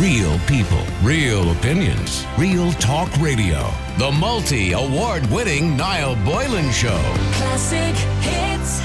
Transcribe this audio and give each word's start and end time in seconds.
Real 0.00 0.38
people, 0.40 0.84
real 1.02 1.52
opinions, 1.52 2.26
real 2.36 2.70
talk 2.72 3.10
radio. 3.16 3.72
The 3.96 4.12
multi 4.12 4.72
award 4.72 5.24
winning 5.30 5.74
Niall 5.74 6.16
Boylan 6.16 6.70
Show. 6.70 7.00
Classic 7.32 7.96
hits. 8.20 8.82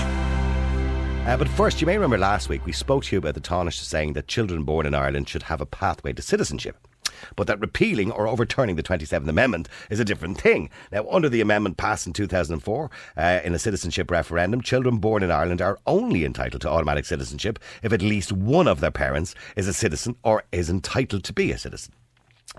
Uh, 1.27 1.35
but 1.37 1.49
first, 1.49 1.81
you 1.81 1.85
may 1.85 1.97
remember 1.97 2.17
last 2.17 2.47
week 2.47 2.65
we 2.65 2.71
spoke 2.71 3.03
to 3.03 3.15
you 3.15 3.17
about 3.17 3.33
the 3.33 3.41
Taoiseach 3.41 3.73
saying 3.73 4.13
that 4.13 4.29
children 4.29 4.63
born 4.63 4.85
in 4.85 4.93
Ireland 4.95 5.27
should 5.27 5.43
have 5.43 5.59
a 5.59 5.65
pathway 5.65 6.13
to 6.13 6.21
citizenship. 6.21 6.87
But 7.35 7.47
that 7.47 7.59
repealing 7.59 8.11
or 8.11 8.27
overturning 8.27 8.75
the 8.75 8.83
27th 8.83 9.27
Amendment 9.27 9.69
is 9.89 9.99
a 9.99 10.05
different 10.05 10.39
thing. 10.39 10.69
Now, 10.91 11.07
under 11.09 11.29
the 11.29 11.41
amendment 11.41 11.77
passed 11.77 12.07
in 12.07 12.13
2004 12.13 12.91
uh, 13.17 13.39
in 13.43 13.53
a 13.53 13.59
citizenship 13.59 14.11
referendum, 14.11 14.61
children 14.61 14.97
born 14.97 15.23
in 15.23 15.31
Ireland 15.31 15.61
are 15.61 15.79
only 15.87 16.25
entitled 16.25 16.61
to 16.63 16.69
automatic 16.69 17.05
citizenship 17.05 17.59
if 17.83 17.93
at 17.93 18.01
least 18.01 18.31
one 18.31 18.67
of 18.67 18.79
their 18.79 18.91
parents 18.91 19.35
is 19.55 19.67
a 19.67 19.73
citizen 19.73 20.15
or 20.23 20.43
is 20.51 20.69
entitled 20.69 21.23
to 21.23 21.33
be 21.33 21.51
a 21.51 21.57
citizen. 21.57 21.93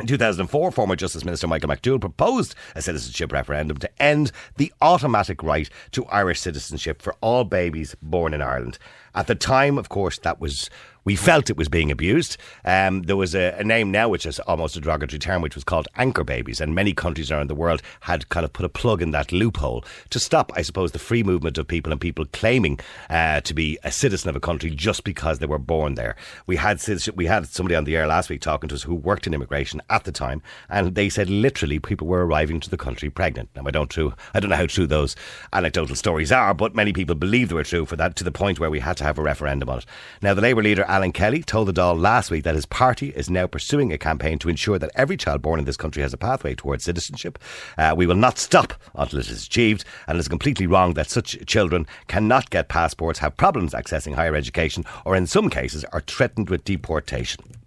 In 0.00 0.06
2004, 0.06 0.70
former 0.70 0.96
Justice 0.96 1.22
Minister 1.22 1.46
Michael 1.46 1.68
McDowell 1.68 2.00
proposed 2.00 2.54
a 2.74 2.80
citizenship 2.80 3.30
referendum 3.30 3.76
to 3.76 4.02
end 4.02 4.32
the 4.56 4.72
automatic 4.80 5.42
right 5.42 5.68
to 5.90 6.06
Irish 6.06 6.40
citizenship 6.40 7.02
for 7.02 7.14
all 7.20 7.44
babies 7.44 7.94
born 8.00 8.32
in 8.32 8.40
Ireland. 8.40 8.78
At 9.14 9.26
the 9.26 9.34
time, 9.34 9.76
of 9.76 9.90
course, 9.90 10.18
that 10.20 10.40
was 10.40 10.70
we 11.04 11.16
felt 11.16 11.50
it 11.50 11.56
was 11.56 11.68
being 11.68 11.90
abused. 11.90 12.36
Um, 12.64 13.02
there 13.02 13.16
was 13.16 13.34
a, 13.34 13.56
a, 13.58 13.64
name 13.64 13.90
now 13.90 14.08
which 14.08 14.26
is 14.26 14.38
almost 14.40 14.76
a 14.76 14.80
derogatory 14.80 15.18
term, 15.18 15.42
which 15.42 15.54
was 15.54 15.64
called 15.64 15.88
anchor 15.96 16.24
babies, 16.24 16.60
and 16.60 16.74
many 16.74 16.92
countries 16.92 17.30
around 17.30 17.48
the 17.48 17.54
world 17.54 17.82
had 18.00 18.28
kind 18.28 18.44
of 18.44 18.52
put 18.52 18.64
a 18.64 18.68
plug 18.68 19.02
in 19.02 19.10
that 19.10 19.32
loophole 19.32 19.84
to 20.10 20.20
stop, 20.20 20.52
I 20.54 20.62
suppose, 20.62 20.92
the 20.92 20.98
free 20.98 21.22
movement 21.22 21.58
of 21.58 21.66
people 21.66 21.92
and 21.92 22.00
people 22.00 22.24
claiming 22.32 22.78
uh, 23.10 23.40
to 23.40 23.54
be 23.54 23.78
a 23.82 23.90
citizen 23.90 24.30
of 24.30 24.36
a 24.36 24.40
country 24.40 24.70
just 24.70 25.04
because 25.04 25.38
they 25.38 25.46
were 25.46 25.58
born 25.58 25.94
there. 25.94 26.16
We 26.46 26.56
had 26.56 26.80
we 27.14 27.26
had 27.26 27.46
somebody 27.46 27.74
on 27.74 27.84
the 27.84 27.96
air 27.96 28.06
last 28.06 28.30
week 28.30 28.40
talking 28.40 28.68
to 28.68 28.74
us 28.74 28.82
who 28.82 28.94
worked 28.94 29.26
in 29.26 29.34
immigration 29.34 29.82
at 29.90 30.04
the 30.04 30.12
time, 30.12 30.42
and 30.68 30.94
they 30.94 31.08
said 31.08 31.28
literally 31.28 31.78
people 31.78 32.06
were 32.06 32.26
arriving 32.26 32.60
to 32.60 32.70
the 32.70 32.76
country 32.76 33.10
pregnant. 33.10 33.48
Now 33.56 33.62
I 33.66 33.70
don't 33.70 33.90
true, 33.90 34.14
I 34.34 34.40
don't 34.40 34.50
know 34.50 34.56
how 34.56 34.66
true 34.66 34.86
those 34.86 35.16
anecdotal 35.52 35.96
stories 35.96 36.32
are, 36.32 36.54
but 36.54 36.74
many 36.74 36.92
people 36.92 37.14
believe 37.14 37.48
they 37.48 37.54
were 37.54 37.64
true 37.64 37.86
for 37.86 37.96
that 37.96 38.16
to 38.16 38.24
the 38.24 38.32
point 38.32 38.60
where 38.60 38.70
we 38.70 38.80
had 38.80 38.96
to 38.98 39.04
have 39.04 39.18
a 39.18 39.22
referendum 39.22 39.68
on 39.68 39.78
it. 39.78 39.86
Now 40.20 40.34
the 40.34 40.42
Labour 40.42 40.62
leader 40.62 40.84
Alan 40.92 41.10
Kelly 41.10 41.42
told 41.42 41.68
the 41.68 41.72
Dáil 41.72 41.98
last 41.98 42.30
week 42.30 42.44
that 42.44 42.54
his 42.54 42.66
party 42.66 43.14
is 43.16 43.30
now 43.30 43.46
pursuing 43.46 43.94
a 43.94 43.96
campaign 43.96 44.38
to 44.38 44.50
ensure 44.50 44.78
that 44.78 44.90
every 44.94 45.16
child 45.16 45.40
born 45.40 45.58
in 45.58 45.64
this 45.64 45.78
country 45.78 46.02
has 46.02 46.12
a 46.12 46.18
pathway 46.18 46.54
towards 46.54 46.84
citizenship. 46.84 47.38
Uh, 47.78 47.94
we 47.96 48.04
will 48.04 48.14
not 48.14 48.38
stop 48.38 48.74
until 48.94 49.20
it 49.20 49.30
is 49.30 49.46
achieved, 49.46 49.86
and 50.06 50.16
it 50.16 50.20
is 50.20 50.28
completely 50.28 50.66
wrong 50.66 50.92
that 50.92 51.08
such 51.08 51.46
children 51.46 51.86
cannot 52.08 52.50
get 52.50 52.68
passports, 52.68 53.20
have 53.20 53.38
problems 53.38 53.72
accessing 53.72 54.14
higher 54.14 54.36
education, 54.36 54.84
or 55.06 55.16
in 55.16 55.26
some 55.26 55.48
cases 55.48 55.82
are 55.94 56.02
threatened 56.02 56.50
with 56.50 56.62
deportation. 56.62 57.61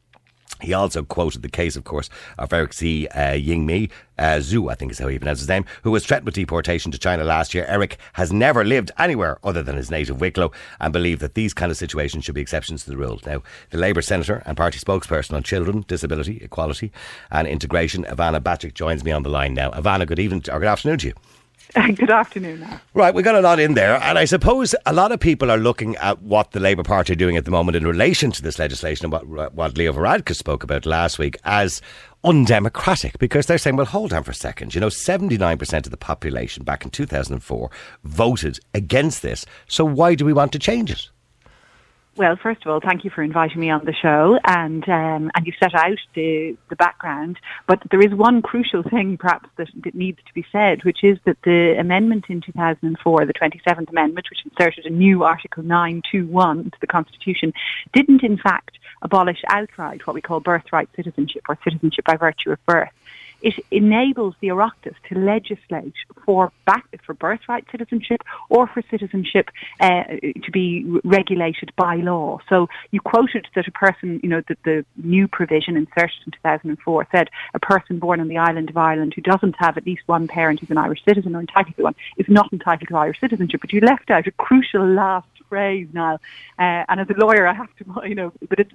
He 0.61 0.73
also 0.73 1.03
quoted 1.03 1.41
the 1.41 1.49
case, 1.49 1.75
of 1.75 1.83
course, 1.83 2.09
of 2.37 2.51
Eric 2.53 2.73
C. 2.73 3.07
Uh, 3.07 3.33
Yingmi 3.33 3.91
uh, 4.17 4.37
Zhu, 4.37 4.71
I 4.71 4.75
think 4.75 4.91
is 4.91 4.99
how 4.99 5.07
he 5.07 5.19
pronounced 5.19 5.41
his 5.41 5.49
name, 5.49 5.65
who 5.83 5.91
was 5.91 6.05
threatened 6.05 6.25
with 6.25 6.35
deportation 6.35 6.91
to 6.91 6.97
China 6.97 7.23
last 7.23 7.53
year. 7.53 7.65
Eric 7.67 7.97
has 8.13 8.31
never 8.31 8.63
lived 8.63 8.91
anywhere 8.97 9.37
other 9.43 9.61
than 9.61 9.75
his 9.75 9.91
native 9.91 10.21
Wicklow 10.21 10.51
and 10.79 10.93
believed 10.93 11.21
that 11.21 11.33
these 11.33 11.53
kind 11.53 11.71
of 11.71 11.77
situations 11.77 12.23
should 12.23 12.35
be 12.35 12.41
exceptions 12.41 12.83
to 12.83 12.89
the 12.89 12.97
rule. 12.97 13.19
Now, 13.25 13.43
the 13.71 13.77
Labour 13.77 14.01
Senator 14.01 14.43
and 14.45 14.55
Party 14.55 14.79
spokesperson 14.79 15.33
on 15.33 15.43
children, 15.43 15.83
disability, 15.87 16.39
equality 16.41 16.91
and 17.31 17.47
integration, 17.47 18.05
Ivana 18.05 18.39
Bacik, 18.39 18.73
joins 18.73 19.03
me 19.03 19.11
on 19.11 19.23
the 19.23 19.29
line 19.29 19.53
now. 19.53 19.71
Ivana, 19.71 20.07
good 20.07 20.19
evening 20.19 20.43
or 20.51 20.59
good 20.59 20.67
afternoon 20.67 20.99
to 20.99 21.07
you. 21.07 21.13
Good 21.95 22.09
afternoon. 22.09 22.65
Right, 22.93 23.13
we 23.13 23.21
got 23.21 23.35
a 23.35 23.41
lot 23.41 23.59
in 23.59 23.73
there, 23.73 24.01
and 24.01 24.17
I 24.17 24.23
suppose 24.25 24.73
a 24.85 24.93
lot 24.93 25.11
of 25.11 25.19
people 25.19 25.51
are 25.51 25.57
looking 25.57 25.97
at 25.97 26.21
what 26.21 26.51
the 26.51 26.59
Labour 26.59 26.83
Party 26.83 27.11
are 27.11 27.17
doing 27.17 27.35
at 27.35 27.43
the 27.43 27.51
moment 27.51 27.75
in 27.75 27.85
relation 27.85 28.31
to 28.31 28.41
this 28.41 28.57
legislation 28.59 29.05
and 29.05 29.11
what, 29.11 29.53
what 29.53 29.77
Leo 29.77 29.91
Varadkar 29.91 30.35
spoke 30.35 30.63
about 30.63 30.85
last 30.85 31.19
week 31.19 31.37
as 31.43 31.81
undemocratic 32.23 33.19
because 33.19 33.45
they're 33.45 33.57
saying, 33.57 33.75
well, 33.75 33.85
hold 33.85 34.13
on 34.13 34.23
for 34.23 34.31
a 34.31 34.35
second. 34.35 34.73
You 34.73 34.79
know, 34.79 34.87
79% 34.87 35.85
of 35.85 35.91
the 35.91 35.97
population 35.97 36.63
back 36.63 36.85
in 36.85 36.91
2004 36.91 37.69
voted 38.03 38.59
against 38.73 39.21
this, 39.21 39.45
so 39.67 39.83
why 39.83 40.15
do 40.15 40.23
we 40.23 40.33
want 40.33 40.53
to 40.53 40.59
change 40.59 40.91
it? 40.91 41.09
Well, 42.17 42.37
first 42.41 42.65
of 42.65 42.71
all, 42.71 42.79
thank 42.79 43.03
you 43.03 43.09
for 43.09 43.23
inviting 43.23 43.59
me 43.59 43.69
on 43.69 43.83
the 43.83 43.93
show, 43.93 44.39
and 44.45 44.87
um, 44.87 45.31
and 45.35 45.45
you 45.45 45.51
set 45.59 45.75
out 45.75 45.97
the 46.13 46.55
the 46.69 46.77
background. 46.77 47.37
But 47.67 47.83
there 47.91 47.99
is 47.99 48.13
one 48.13 48.41
crucial 48.41 48.83
thing, 48.83 49.17
perhaps, 49.17 49.49
that, 49.57 49.67
that 49.83 49.95
needs 49.95 50.19
to 50.25 50.33
be 50.33 50.45
said, 50.49 50.85
which 50.85 51.03
is 51.03 51.17
that 51.25 51.35
the 51.43 51.75
amendment 51.77 52.25
in 52.29 52.39
2004, 52.39 53.25
the 53.25 53.33
27th 53.33 53.89
Amendment, 53.89 54.27
which 54.29 54.45
inserted 54.45 54.85
a 54.85 54.89
new 54.89 55.25
Article 55.25 55.61
921 55.63 56.59
into 56.59 56.77
the 56.79 56.87
Constitution, 56.87 57.51
didn't 57.91 58.23
in 58.23 58.37
fact 58.37 58.79
abolish 59.01 59.41
outright 59.49 60.07
what 60.07 60.13
we 60.13 60.21
call 60.21 60.39
birthright 60.39 60.87
citizenship 60.95 61.41
or 61.49 61.57
citizenship 61.65 62.05
by 62.05 62.15
virtue 62.15 62.49
of 62.49 62.65
birth 62.65 62.91
it 63.41 63.55
enables 63.71 64.35
the 64.39 64.49
Oireachtas 64.49 64.95
to 65.09 65.19
legislate 65.19 65.93
for 66.25 66.51
back 66.65 66.85
for 67.05 67.13
birthright 67.13 67.65
citizenship 67.71 68.21
or 68.49 68.67
for 68.67 68.81
citizenship 68.89 69.49
uh, 69.79 70.03
to 70.43 70.51
be 70.51 70.85
regulated 71.03 71.71
by 71.75 71.95
law. 71.95 72.39
So 72.49 72.67
you 72.91 72.99
quoted 73.01 73.47
that 73.55 73.67
a 73.67 73.71
person, 73.71 74.19
you 74.23 74.29
know, 74.29 74.41
that 74.47 74.57
the 74.63 74.85
new 74.97 75.27
provision 75.27 75.77
inserted 75.77 76.17
in 76.25 76.31
2004 76.31 77.07
said 77.11 77.29
a 77.53 77.59
person 77.59 77.99
born 77.99 78.19
on 78.19 78.27
the 78.27 78.37
island 78.37 78.69
of 78.69 78.77
Ireland 78.77 79.13
who 79.15 79.21
doesn't 79.21 79.55
have 79.59 79.77
at 79.77 79.85
least 79.85 80.03
one 80.07 80.27
parent 80.27 80.59
who's 80.59 80.71
an 80.71 80.77
Irish 80.77 81.03
citizen 81.05 81.35
or 81.35 81.39
entitled 81.39 81.75
to 81.75 81.83
one 81.83 81.95
is 82.17 82.27
not 82.27 82.51
entitled 82.51 82.87
to 82.89 82.97
Irish 82.97 83.19
citizenship. 83.19 83.61
But 83.61 83.73
you 83.73 83.81
left 83.81 84.09
out 84.09 84.27
a 84.27 84.31
crucial 84.31 84.85
last 84.85 85.27
phrase 85.55 85.87
now. 85.93 86.15
Uh, 86.59 86.83
and 86.89 86.99
as 86.99 87.09
a 87.09 87.13
lawyer, 87.13 87.47
I 87.47 87.53
have 87.53 87.69
to, 87.77 87.83
you 88.09 88.15
know, 88.15 88.33
but 88.49 88.59
it's 88.59 88.71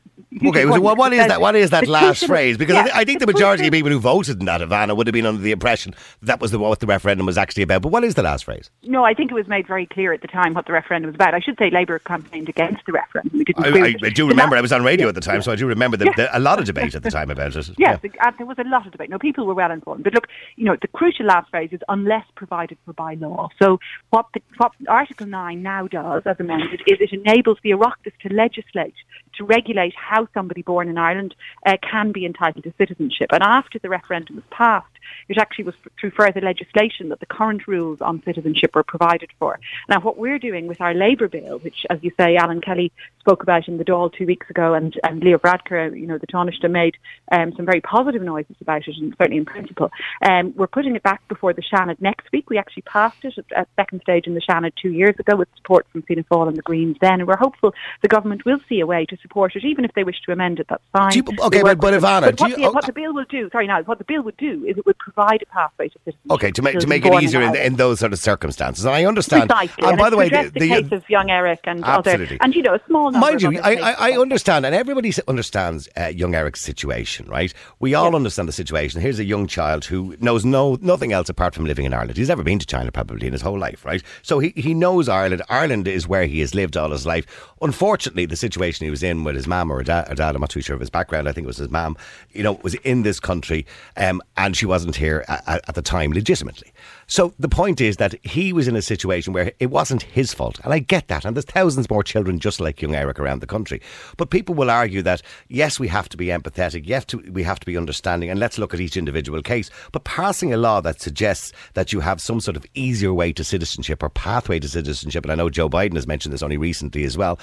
okay. 0.46 0.62
So 0.62 0.80
what, 0.80 0.96
what 0.96 1.12
is 1.12 1.26
that? 1.26 1.40
What 1.40 1.54
is 1.54 1.70
that 1.70 1.86
last 1.86 2.26
phrase? 2.26 2.56
Because 2.56 2.74
yeah, 2.74 2.88
I, 2.94 3.04
think 3.04 3.20
the 3.20 3.26
majority 3.26 3.66
of 3.66 3.72
people 3.72 3.90
who 3.90 4.00
voted 4.00 4.40
in 4.40 4.46
that 4.46 4.62
Ivana 4.62 4.96
would 4.96 5.06
have 5.06 5.12
been 5.12 5.26
under 5.26 5.42
the 5.42 5.52
impression 5.52 5.94
that 6.22 6.40
was 6.40 6.50
the, 6.52 6.58
what 6.58 6.80
the 6.80 6.86
referendum 6.86 7.26
was 7.26 7.36
actually 7.36 7.62
about. 7.62 7.82
But 7.82 7.92
what 7.92 8.02
is 8.02 8.14
the 8.14 8.22
last 8.22 8.44
phrase? 8.44 8.70
No, 8.82 9.04
I 9.04 9.12
think 9.12 9.30
it 9.30 9.34
was 9.34 9.46
made 9.46 9.66
very 9.66 9.86
clear 9.86 10.12
at 10.14 10.22
the 10.22 10.28
time 10.28 10.54
what 10.54 10.66
the 10.66 10.72
referendum 10.72 11.08
was 11.08 11.16
about. 11.16 11.34
I 11.34 11.40
should 11.40 11.58
say 11.58 11.68
Labour 11.70 11.98
campaigned 11.98 12.48
against 12.48 12.84
the 12.86 12.92
referendum. 12.92 13.44
I, 13.58 13.68
I, 13.68 13.94
I 14.02 14.10
do 14.10 14.26
remember. 14.26 14.56
I 14.56 14.62
was 14.62 14.72
on 14.72 14.82
radio 14.82 15.06
yeah. 15.06 15.10
at 15.10 15.14
the 15.14 15.20
time, 15.20 15.42
so 15.42 15.52
I 15.52 15.56
do 15.56 15.66
remember 15.66 15.96
the, 15.96 16.12
the, 16.16 16.36
a 16.36 16.40
lot 16.40 16.58
of 16.58 16.64
debate 16.64 16.94
at 16.94 17.02
the 17.02 17.10
time 17.10 17.30
about 17.30 17.56
it. 17.56 17.60
Yes, 17.78 17.98
yeah. 18.02 18.30
there 18.36 18.46
was 18.46 18.58
a 18.58 18.64
lot 18.64 18.86
of 18.86 18.92
debate. 18.92 19.10
No, 19.10 19.18
people 19.18 19.46
were 19.46 19.54
well 19.54 19.70
informed. 19.70 20.04
But 20.04 20.14
look, 20.14 20.28
you 20.56 20.64
know, 20.64 20.76
the 20.80 20.88
crucial 20.88 21.26
last 21.26 21.50
phrase 21.50 21.70
is 21.72 21.80
unless 21.88 22.24
provided 22.34 22.78
for 22.84 22.92
by 22.92 23.14
law. 23.14 23.48
So 23.60 23.78
what, 24.10 24.26
the, 24.34 24.42
what 24.58 24.72
Article 24.88 25.26
9 25.26 25.62
now 25.62 25.86
does, 25.86 26.22
as 26.26 26.38
amended, 26.38 26.69
is 26.72 26.98
it 27.00 27.12
enables 27.12 27.58
the 27.62 27.70
Oireachtas 27.70 28.12
to 28.22 28.34
legislate, 28.34 28.94
to 29.36 29.44
regulate 29.44 29.94
how 29.94 30.28
somebody 30.34 30.62
born 30.62 30.88
in 30.88 30.98
Ireland 30.98 31.34
uh, 31.66 31.76
can 31.82 32.12
be 32.12 32.26
entitled 32.26 32.64
to 32.64 32.74
citizenship. 32.78 33.28
And 33.32 33.42
after 33.42 33.78
the 33.78 33.88
referendum 33.88 34.36
was 34.36 34.44
passed, 34.50 34.86
it 35.28 35.38
actually 35.38 35.64
was 35.64 35.74
through 35.98 36.10
further 36.10 36.40
legislation 36.40 37.08
that 37.08 37.20
the 37.20 37.26
current 37.26 37.66
rules 37.66 38.00
on 38.00 38.22
citizenship 38.24 38.74
were 38.74 38.82
provided 38.82 39.30
for. 39.38 39.58
Now, 39.88 40.00
what 40.00 40.18
we're 40.18 40.38
doing 40.38 40.66
with 40.66 40.80
our 40.80 40.94
Labour 40.94 41.28
bill, 41.28 41.58
which, 41.58 41.86
as 41.90 41.98
you 42.02 42.12
say, 42.18 42.36
Alan 42.36 42.60
Kelly 42.60 42.92
spoke 43.20 43.42
about 43.42 43.68
in 43.68 43.78
the 43.78 43.84
Dáil 43.84 44.12
two 44.12 44.26
weeks 44.26 44.48
ago, 44.50 44.74
and, 44.74 44.98
and 45.04 45.22
Leo 45.22 45.38
Varadkar, 45.38 45.98
you 45.98 46.06
know, 46.06 46.18
the 46.18 46.26
Taoiseach 46.26 46.70
made 46.70 46.96
um, 47.32 47.52
some 47.56 47.66
very 47.66 47.80
positive 47.80 48.22
noises 48.22 48.56
about 48.60 48.86
it, 48.86 48.96
and 48.96 49.14
certainly 49.18 49.38
in 49.38 49.44
principle. 49.44 49.90
Um, 50.22 50.54
we're 50.56 50.66
putting 50.66 50.96
it 50.96 51.02
back 51.02 51.26
before 51.28 51.52
the 51.52 51.62
Seanad 51.62 52.00
next 52.00 52.30
week. 52.32 52.50
We 52.50 52.58
actually 52.58 52.82
passed 52.82 53.24
it 53.24 53.38
at, 53.38 53.44
at 53.52 53.68
second 53.76 54.02
stage 54.02 54.26
in 54.26 54.34
the 54.34 54.40
Seanad 54.40 54.72
two 54.80 54.90
years 54.90 55.14
ago 55.18 55.36
with 55.36 55.48
support 55.56 55.86
from 55.92 56.02
Fianna 56.02 56.24
Fáil 56.24 56.48
and 56.48 56.56
the 56.56 56.62
Greens 56.62 56.96
then, 57.00 57.20
and 57.20 57.28
we're 57.28 57.36
hopeful 57.36 57.74
the 58.02 58.08
government 58.08 58.44
will 58.44 58.60
see 58.68 58.80
a 58.80 58.86
way 58.86 59.06
to 59.06 59.16
support 59.20 59.54
it, 59.56 59.64
even 59.64 59.84
if 59.84 59.92
they 59.94 60.04
wish 60.04 60.20
to 60.26 60.32
amend 60.32 60.60
it. 60.60 60.66
That's 60.68 60.82
fine. 60.92 61.12
You, 61.14 61.24
okay, 61.46 61.62
but, 61.62 61.80
but 61.80 61.94
Ivana, 61.94 62.22
but 62.22 62.40
what, 62.40 62.50
you, 62.50 62.56
the, 62.56 62.64
oh, 62.66 62.72
what 62.72 62.86
the 62.86 62.92
bill 62.92 63.14
will 63.14 63.24
do, 63.28 63.48
sorry, 63.50 63.66
now, 63.66 63.82
what 63.82 63.98
the 63.98 64.04
bill 64.04 64.22
would 64.22 64.36
do 64.36 64.64
is 64.64 64.78
it 64.78 64.86
would 64.86 64.98
provide 64.98 65.42
a 65.42 65.46
pathway 65.46 65.88
to 65.88 65.98
citizenship. 66.04 66.30
Okay, 66.30 66.50
to 66.52 66.62
make 66.62 66.78
to 66.78 66.86
make 66.86 67.04
it 67.04 67.22
easier 67.22 67.42
in, 67.42 67.56
in, 67.56 67.76
those 67.76 68.00
sort 68.00 68.12
of 68.12 68.18
circumstances, 68.18 68.84
and 68.84 68.94
I 68.94 69.04
understand. 69.04 69.48
Precisely. 69.48 69.82
And, 69.82 69.90
and 69.92 69.98
by 69.98 70.10
the 70.10 70.16
way, 70.16 70.28
the, 70.28 70.50
the, 70.52 70.68
case 70.68 70.92
of 70.92 71.08
young 71.08 71.30
Eric 71.30 71.60
and 71.64 71.84
absolutely. 71.84 72.36
other, 72.36 72.44
and 72.44 72.54
you 72.54 72.62
know, 72.62 72.74
a 72.74 72.80
small 72.86 73.10
number. 73.10 73.26
Mind 73.26 73.42
you, 73.42 73.58
I, 73.60 73.74
I, 73.74 74.10
I, 74.10 74.18
understand, 74.18 74.66
and 74.66 74.74
everybody 74.74 75.12
understands 75.28 75.88
uh, 75.96 76.06
young 76.06 76.34
Eric's 76.34 76.60
situation, 76.62 77.26
right? 77.26 77.52
We 77.78 77.94
all 77.94 78.14
understand 78.14 78.48
the 78.48 78.52
situation. 78.52 79.00
Here's 79.00 79.18
a 79.18 79.24
young 79.24 79.46
child 79.46 79.84
who 79.84 80.16
knows 80.20 80.44
no 80.44 80.78
nothing 80.80 81.12
else 81.12 81.28
apart 81.28 81.54
from 81.54 81.64
living 81.64 81.84
in 81.84 81.94
Ireland. 81.94 82.16
He's 82.16 82.28
never 82.28 82.42
been 82.42 82.58
to 82.58 82.66
China 82.66 82.92
probably 82.92 83.26
in 83.26 83.32
his 83.32 83.42
whole 83.42 83.58
life, 83.58 83.84
right? 83.84 84.02
So 84.22 84.38
he 84.38 84.52
he 84.56 84.74
knows 84.74 85.08
Ireland. 85.08 85.42
Ireland 85.48 85.88
is 85.88 86.06
where 86.06 86.26
he 86.26 86.40
has 86.40 86.54
lived 86.54 86.76
all 86.76 86.90
his 86.90 87.06
life. 87.06 87.26
Unfortunately, 87.60 88.26
the 88.26 88.36
situation 88.36 88.84
he 88.84 88.90
was 88.90 89.02
in 89.02 89.09
with 89.24 89.36
his 89.36 89.46
mum 89.46 89.70
or, 89.70 89.82
dad, 89.82 90.10
or 90.10 90.14
dad, 90.14 90.34
I'm 90.34 90.40
not 90.40 90.50
too 90.50 90.60
sure 90.60 90.74
of 90.74 90.80
his 90.80 90.90
background. 90.90 91.28
I 91.28 91.32
think 91.32 91.44
it 91.44 91.46
was 91.46 91.58
his 91.58 91.70
mum. 91.70 91.96
You 92.32 92.42
know, 92.42 92.58
was 92.62 92.74
in 92.74 93.02
this 93.02 93.20
country, 93.20 93.66
um, 93.96 94.22
and 94.36 94.56
she 94.56 94.66
wasn't 94.66 94.96
here 94.96 95.24
at, 95.28 95.62
at 95.68 95.74
the 95.74 95.82
time 95.82 96.12
legitimately. 96.12 96.72
So 97.10 97.34
the 97.40 97.48
point 97.48 97.80
is 97.80 97.96
that 97.96 98.14
he 98.24 98.52
was 98.52 98.68
in 98.68 98.76
a 98.76 98.82
situation 98.82 99.32
where 99.32 99.50
it 99.58 99.66
wasn't 99.66 100.02
his 100.02 100.32
fault. 100.32 100.60
And 100.62 100.72
I 100.72 100.78
get 100.78 101.08
that. 101.08 101.24
And 101.24 101.36
there's 101.36 101.44
thousands 101.44 101.90
more 101.90 102.04
children 102.04 102.38
just 102.38 102.60
like 102.60 102.80
young 102.80 102.94
Eric 102.94 103.18
around 103.18 103.40
the 103.40 103.48
country. 103.48 103.82
But 104.16 104.30
people 104.30 104.54
will 104.54 104.70
argue 104.70 105.02
that, 105.02 105.20
yes, 105.48 105.80
we 105.80 105.88
have 105.88 106.08
to 106.10 106.16
be 106.16 106.26
empathetic. 106.26 106.82
Yes, 106.84 107.06
we 107.32 107.42
have 107.42 107.58
to 107.58 107.66
be 107.66 107.76
understanding. 107.76 108.30
And 108.30 108.38
let's 108.38 108.58
look 108.58 108.72
at 108.72 108.80
each 108.80 108.96
individual 108.96 109.42
case. 109.42 109.70
But 109.90 110.04
passing 110.04 110.54
a 110.54 110.56
law 110.56 110.80
that 110.82 111.00
suggests 111.00 111.50
that 111.74 111.92
you 111.92 111.98
have 111.98 112.20
some 112.20 112.38
sort 112.38 112.56
of 112.56 112.64
easier 112.74 113.12
way 113.12 113.32
to 113.32 113.42
citizenship 113.42 114.04
or 114.04 114.08
pathway 114.10 114.60
to 114.60 114.68
citizenship, 114.68 115.24
and 115.24 115.32
I 115.32 115.34
know 115.34 115.50
Joe 115.50 115.68
Biden 115.68 115.94
has 115.94 116.06
mentioned 116.06 116.32
this 116.32 116.44
only 116.44 116.58
recently 116.58 117.02
as 117.02 117.18
well 117.18 117.40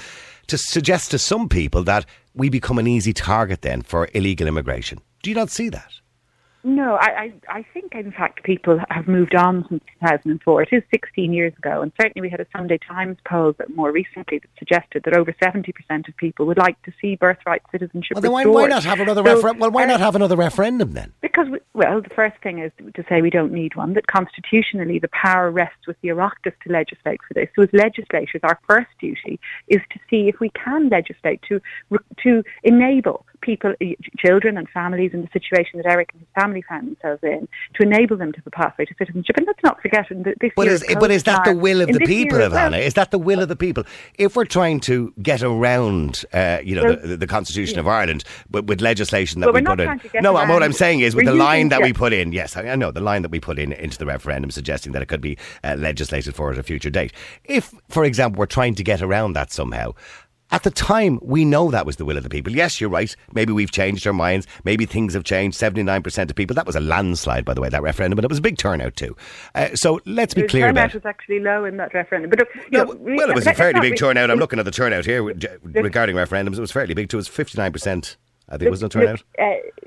to 0.47 0.57
suggest 0.57 1.11
to 1.11 1.19
some 1.19 1.49
people 1.49 1.83
that 1.83 2.05
we 2.33 2.47
become 2.47 2.79
an 2.79 2.87
easy 2.87 3.11
target 3.11 3.63
then 3.63 3.81
for 3.81 4.07
illegal 4.13 4.47
immigration. 4.47 5.01
Do 5.23 5.29
you 5.29 5.35
not 5.35 5.49
see 5.49 5.67
that? 5.67 5.91
No, 6.63 6.95
I, 6.95 7.07
I, 7.07 7.33
I 7.59 7.65
think 7.73 7.93
in 7.93 8.11
fact 8.11 8.43
people 8.43 8.79
have 8.89 9.07
moved 9.07 9.35
on 9.35 9.65
since 9.69 9.81
2004. 10.01 10.63
It 10.63 10.69
is 10.71 10.83
16 10.91 11.31
years 11.31 11.53
ago, 11.57 11.81
and 11.81 11.91
certainly 12.01 12.21
we 12.21 12.29
had 12.29 12.39
a 12.41 12.45
Sunday 12.55 12.77
Times 12.77 13.17
poll 13.25 13.53
that 13.57 13.73
more 13.75 13.91
recently 13.91 14.39
that 14.39 14.49
suggested 14.57 15.03
that 15.05 15.15
over 15.15 15.31
70% 15.41 15.69
of 16.07 16.17
people 16.17 16.45
would 16.45 16.57
like 16.57 16.81
to 16.83 16.91
see 16.99 17.15
birthright 17.15 17.61
citizenship 17.71 18.15
Well, 18.15 18.21
then 18.21 18.31
why, 18.31 18.41
restored. 18.41 18.55
why 18.55 18.67
not 18.67 18.83
have 18.83 18.99
another 18.99 19.23
So, 19.23 19.35
refer- 19.35 19.53
Well, 19.53 19.71
why 19.71 19.83
uh, 19.83 19.87
not 19.87 19.99
have 19.99 20.15
another 20.15 20.35
referendum 20.35 20.93
then? 20.93 21.13
Because, 21.21 21.47
we, 21.47 21.59
well, 21.73 22.01
the 22.01 22.09
first 22.09 22.37
thing 22.41 22.59
is 22.59 22.71
to 22.95 23.03
say 23.07 23.21
we 23.21 23.29
don't 23.29 23.53
need 23.53 23.75
one, 23.75 23.93
that 23.93 24.07
constitutionally 24.07 24.99
the 24.99 25.09
power 25.09 25.51
rests 25.51 25.87
with 25.87 25.95
the 26.01 26.09
Oireachtas 26.09 26.53
to 26.65 26.71
legislate 26.71 27.19
for 27.27 27.33
this. 27.33 27.47
So 27.55 27.63
as 27.63 27.69
legislators, 27.71 28.41
our 28.43 28.59
first 28.67 28.89
duty 28.99 29.39
is 29.67 29.81
to 29.91 29.99
see 30.09 30.27
if 30.27 30.39
we 30.39 30.49
can 30.49 30.89
legislate 30.89 31.41
to, 31.49 31.61
to 32.23 32.43
enable 32.63 33.25
people, 33.47 33.73
children 34.23 34.57
and 34.59 34.67
families 34.69 35.11
in 35.15 35.21
the 35.21 35.29
situation 35.37 35.79
that 35.79 35.87
Eric 35.93 36.09
and 36.13 36.21
his 36.21 36.29
family 36.39 36.63
found 36.69 36.83
themselves 36.87 37.23
in, 37.23 37.47
to 37.75 37.83
enable 37.83 38.17
them 38.21 38.31
to 38.33 38.37
have 38.39 38.47
a 38.47 38.55
pathway 38.61 38.85
to 38.85 38.93
citizenship. 38.99 39.35
And 39.37 39.47
let's 39.47 39.63
not 39.63 39.81
forget, 39.81 40.11
in 40.11 40.23
this 40.23 40.51
But 40.55 40.67
is, 40.67 40.85
but 40.99 41.09
is 41.09 41.23
that 41.23 41.45
the 41.45 41.55
will 41.55 41.81
of 41.81 41.89
the 41.97 41.99
people, 41.99 42.39
Ivana? 42.39 42.79
Is 42.79 42.93
that 42.93 43.11
the 43.11 43.19
will 43.19 43.41
of 43.41 43.49
the 43.49 43.55
people? 43.55 43.83
If 44.17 44.35
we're 44.35 44.45
trying 44.59 44.79
to 44.81 45.13
get 45.21 45.41
around, 45.41 46.25
uh, 46.33 46.59
you 46.63 46.75
know, 46.75 46.83
Well, 46.83 46.97
the, 46.97 47.17
the 47.17 47.27
Constitution 47.27 47.79
of 47.79 47.87
Ireland, 47.87 48.23
but 48.49 48.65
with 48.65 48.81
legislation 48.81 49.41
that 49.41 49.47
Well, 49.47 49.55
we 49.55 49.61
put 49.61 49.79
in, 49.79 49.85
trying 49.87 49.99
to 49.99 50.09
get 50.09 50.23
no, 50.23 50.33
what 50.33 50.63
I'm 50.63 50.73
saying 50.73 50.99
is 50.99 51.15
with 51.15 51.25
We're 51.25 51.31
the 51.31 51.37
line 51.37 51.69
that 51.69 51.81
we 51.81 51.93
put 51.93 52.13
in. 52.13 52.31
Yes, 52.33 52.55
I 52.55 52.67
I 52.67 52.75
know 52.75 52.91
the 52.91 53.01
line 53.01 53.21
that 53.23 53.31
we 53.31 53.39
put 53.39 53.57
in 53.57 53.71
into 53.73 53.97
the 53.97 54.05
referendum, 54.05 54.51
suggesting 54.51 54.91
that 54.93 55.01
it 55.01 55.07
could 55.07 55.21
be 55.21 55.37
uh, 55.63 55.75
legislated 55.77 56.35
for 56.35 56.51
at 56.51 56.57
a 56.57 56.63
future 56.63 56.89
date. 56.89 57.13
If, 57.45 57.73
for 57.89 58.03
example, 58.03 58.39
we're 58.39 58.45
trying 58.45 58.75
to 58.75 58.83
get 58.83 59.01
around 59.01 59.33
that 59.33 59.51
somehow. 59.51 59.93
At 60.49 60.63
the 60.63 60.71
time, 60.71 61.19
we 61.21 61.43
know 61.43 61.71
that 61.71 61.85
was 61.85 61.97
the 61.97 62.05
will 62.05 62.15
of 62.15 62.23
the 62.23 62.29
people. 62.29 62.53
Yes, 62.53 62.79
you're 62.79 62.89
right. 62.89 63.13
Maybe 63.33 63.51
we've 63.51 63.71
changed 63.71 64.07
our 64.07 64.13
minds. 64.13 64.47
Maybe 64.63 64.85
things 64.85 65.13
have 65.13 65.25
changed. 65.25 65.59
79% 65.59 66.29
of 66.29 66.35
people. 66.35 66.55
That 66.55 66.65
was 66.65 66.75
a 66.77 66.79
landslide, 66.79 67.43
by 67.43 67.53
the 67.53 67.59
way, 67.59 67.67
that 67.67 67.81
referendum, 67.81 68.15
but 68.15 68.23
it 68.23 68.29
was 68.29 68.37
a 68.39 68.41
big 68.41 68.57
turnout 68.57 68.95
too. 68.95 69.15
Uh, 69.55 69.75
so 69.75 69.99
let's 70.05 70.33
be 70.33 70.43
The 70.43 70.47
clear 70.47 70.67
turnout 70.67 70.85
about 70.91 70.93
was 70.93 71.05
actually 71.05 71.41
low 71.41 71.65
in 71.65 71.75
that 71.77 71.93
referendum. 71.93 72.29
But, 72.29 72.47
no, 72.71 72.83
know, 72.85 72.95
well, 72.97 73.29
it 73.29 73.35
was 73.35 73.45
a 73.45 73.53
fairly 73.53 73.81
big 73.81 73.97
turnout. 73.97 74.31
I'm 74.31 74.39
looking 74.39 74.59
at 74.59 74.65
the 74.65 74.71
turnout 74.71 75.05
here 75.05 75.21
regarding 75.21 76.15
referendums. 76.15 76.57
It 76.57 76.61
was 76.61 76.71
fairly 76.71 76.93
big 76.93 77.09
too. 77.09 77.17
It 77.17 77.19
was 77.19 77.29
59%. 77.29 78.15
I 78.49 78.51
think 78.53 78.67
it 78.67 78.71
was 78.71 78.81
Look, 78.81 78.93
turnout. 78.93 79.23
uh, 79.37 79.43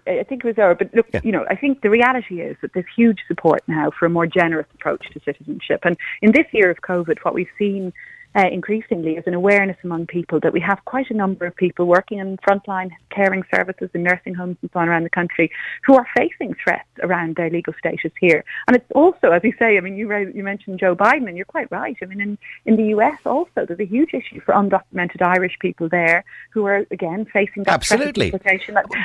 I 0.06 0.22
think 0.24 0.44
it 0.44 0.44
was 0.44 0.58
over. 0.58 0.74
But 0.74 0.94
look, 0.94 1.06
Yeah. 1.14 1.20
you 1.24 1.32
know, 1.32 1.46
I 1.48 1.56
think 1.56 1.80
the 1.80 1.88
reality 1.88 2.42
is 2.42 2.58
that 2.60 2.74
there's 2.74 2.84
huge 2.94 3.20
support 3.26 3.62
now 3.66 3.90
for 3.98 4.04
a 4.04 4.10
more 4.10 4.26
generous 4.26 4.66
approach 4.74 5.08
to 5.14 5.20
citizenship. 5.24 5.80
And 5.84 5.96
in 6.20 6.32
this 6.32 6.44
year 6.52 6.70
of 6.70 6.82
COVID, 6.82 7.20
what 7.22 7.32
we've 7.32 7.48
seen 7.58 7.94
uh, 8.34 8.46
increasingly 8.50 9.12
is 9.12 9.24
an 9.26 9.34
awareness 9.34 9.76
among 9.82 10.06
people 10.06 10.38
that 10.40 10.52
we 10.52 10.60
have 10.60 10.84
quite 10.84 11.10
a 11.10 11.14
number 11.14 11.46
of 11.46 11.56
people 11.56 11.86
working 11.86 12.18
in 12.18 12.36
frontline 12.38 12.90
caring 13.20 13.44
services 13.54 13.90
in 13.92 14.02
nursing 14.02 14.34
homes 14.34 14.56
and 14.62 14.70
so 14.72 14.80
on 14.80 14.88
around 14.88 15.04
the 15.04 15.10
country 15.10 15.50
who 15.84 15.94
are 15.94 16.06
facing 16.16 16.54
threats 16.62 16.88
around 17.02 17.36
their 17.36 17.50
legal 17.50 17.74
status 17.78 18.12
here. 18.18 18.42
And 18.66 18.76
it's 18.76 18.90
also, 18.94 19.30
as 19.30 19.42
you 19.44 19.52
say, 19.58 19.76
I 19.76 19.80
mean, 19.80 19.96
you, 19.96 20.10
you 20.34 20.42
mentioned 20.42 20.80
Joe 20.80 20.96
Biden, 20.96 21.28
and 21.28 21.36
you're 21.36 21.44
quite 21.44 21.70
right. 21.70 21.96
I 22.02 22.06
mean, 22.06 22.20
in, 22.20 22.38
in 22.64 22.76
the 22.76 22.88
US 22.96 23.18
also, 23.26 23.66
there's 23.66 23.80
a 23.80 23.84
huge 23.84 24.14
issue 24.14 24.40
for 24.40 24.54
undocumented 24.54 25.20
Irish 25.20 25.56
people 25.60 25.88
there 25.88 26.24
who 26.50 26.64
are, 26.66 26.86
again, 26.90 27.26
facing 27.32 27.64
that 27.64 27.74
Absolutely. 27.74 28.32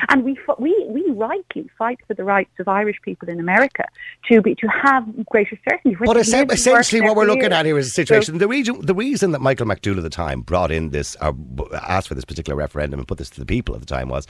And 0.08 0.24
we, 0.24 0.38
f- 0.48 0.58
we, 0.58 0.72
we 0.88 1.10
rightly 1.10 1.68
fight 1.76 1.98
for 2.06 2.14
the 2.14 2.24
rights 2.24 2.58
of 2.58 2.68
Irish 2.68 2.96
people 3.02 3.28
in 3.28 3.38
America 3.38 3.84
to 4.30 4.40
be 4.40 4.54
to 4.54 4.66
have 4.68 5.04
greater 5.26 5.58
certainty. 5.68 5.96
But 5.98 6.14
they 6.14 6.20
essen- 6.20 6.32
live 6.32 6.40
and 6.40 6.48
work 6.48 6.58
essentially, 6.58 7.00
what 7.02 7.16
we're 7.16 7.26
looking 7.26 7.52
at 7.52 7.66
here 7.66 7.78
is 7.78 7.88
a 7.88 7.90
situation. 7.90 8.38
the, 8.38 8.48
reason, 8.48 8.84
the 8.84 8.94
reason 8.94 9.32
that 9.32 9.40
Michael 9.40 9.66
McDowell 9.66 9.98
at 9.98 10.02
the 10.02 10.10
time 10.10 10.40
brought 10.40 10.70
in 10.70 10.90
this, 10.90 11.16
uh, 11.20 11.32
or 11.58 11.74
asked 11.74 12.08
for 12.08 12.14
this 12.14 12.24
particular 12.24 12.56
referendum 12.56 13.00
and 13.00 13.08
put 13.08 13.18
this 13.18 13.30
to 13.30 13.40
the 13.40 13.46
people 13.46 13.74
at 13.74 13.80
the 13.80 13.86
time 13.86 14.05
was 14.08 14.26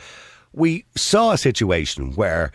we 0.53 0.85
saw 0.97 1.33
a 1.33 1.39
situation 1.39 2.15
where. 2.15 2.53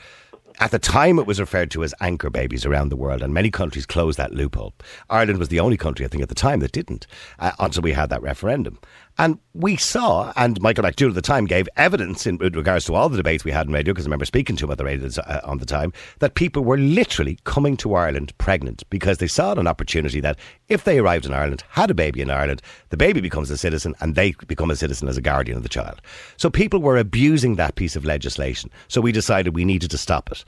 At 0.59 0.71
the 0.71 0.79
time, 0.79 1.17
it 1.17 1.25
was 1.25 1.39
referred 1.39 1.71
to 1.71 1.83
as 1.83 1.93
anchor 2.01 2.29
babies 2.29 2.65
around 2.65 2.89
the 2.89 2.97
world, 2.97 3.23
and 3.23 3.33
many 3.33 3.49
countries 3.49 3.85
closed 3.85 4.19
that 4.19 4.33
loophole. 4.33 4.73
Ireland 5.09 5.39
was 5.39 5.47
the 5.47 5.61
only 5.61 5.77
country, 5.77 6.05
I 6.05 6.09
think, 6.09 6.21
at 6.21 6.29
the 6.29 6.35
time 6.35 6.59
that 6.59 6.73
didn't, 6.73 7.07
uh, 7.39 7.53
until 7.57 7.81
we 7.81 7.93
had 7.93 8.09
that 8.09 8.21
referendum. 8.21 8.77
And 9.17 9.39
we 9.53 9.75
saw, 9.75 10.31
and 10.35 10.59
Michael 10.61 10.83
McDowell 10.83 11.09
at 11.09 11.15
the 11.15 11.21
time 11.21 11.45
gave 11.45 11.67
evidence 11.77 12.25
in 12.25 12.37
regards 12.37 12.85
to 12.85 12.95
all 12.95 13.09
the 13.09 13.17
debates 13.17 13.43
we 13.43 13.51
had 13.51 13.67
in 13.67 13.73
radio, 13.73 13.93
because 13.93 14.05
I 14.05 14.07
remember 14.07 14.25
speaking 14.25 14.55
to 14.55 14.65
him 14.65 14.71
at 14.71 14.77
the 14.77 14.85
radio 14.85 15.09
uh, 15.27 15.41
on 15.43 15.57
the 15.59 15.65
time, 15.65 15.93
that 16.19 16.35
people 16.35 16.63
were 16.63 16.77
literally 16.77 17.37
coming 17.43 17.77
to 17.77 17.93
Ireland 17.93 18.35
pregnant 18.37 18.83
because 18.89 19.17
they 19.17 19.27
saw 19.27 19.53
an 19.53 19.67
opportunity 19.67 20.21
that 20.21 20.39
if 20.69 20.85
they 20.85 20.97
arrived 20.97 21.25
in 21.25 21.33
Ireland, 21.33 21.63
had 21.69 21.91
a 21.91 21.95
baby 21.95 22.21
in 22.21 22.31
Ireland, 22.31 22.61
the 22.89 22.97
baby 22.97 23.21
becomes 23.21 23.51
a 23.51 23.57
citizen 23.57 23.95
and 23.99 24.15
they 24.15 24.33
become 24.47 24.71
a 24.71 24.75
citizen 24.75 25.07
as 25.07 25.17
a 25.17 25.21
guardian 25.21 25.57
of 25.57 25.63
the 25.63 25.69
child. 25.69 26.01
So 26.37 26.49
people 26.49 26.79
were 26.79 26.97
abusing 26.97 27.55
that 27.55 27.75
piece 27.75 27.95
of 27.95 28.05
legislation. 28.05 28.71
So 28.87 29.01
we 29.01 29.11
decided 29.11 29.55
we 29.55 29.65
needed 29.65 29.91
to 29.91 29.97
stop 29.97 30.31
it. 30.31 30.43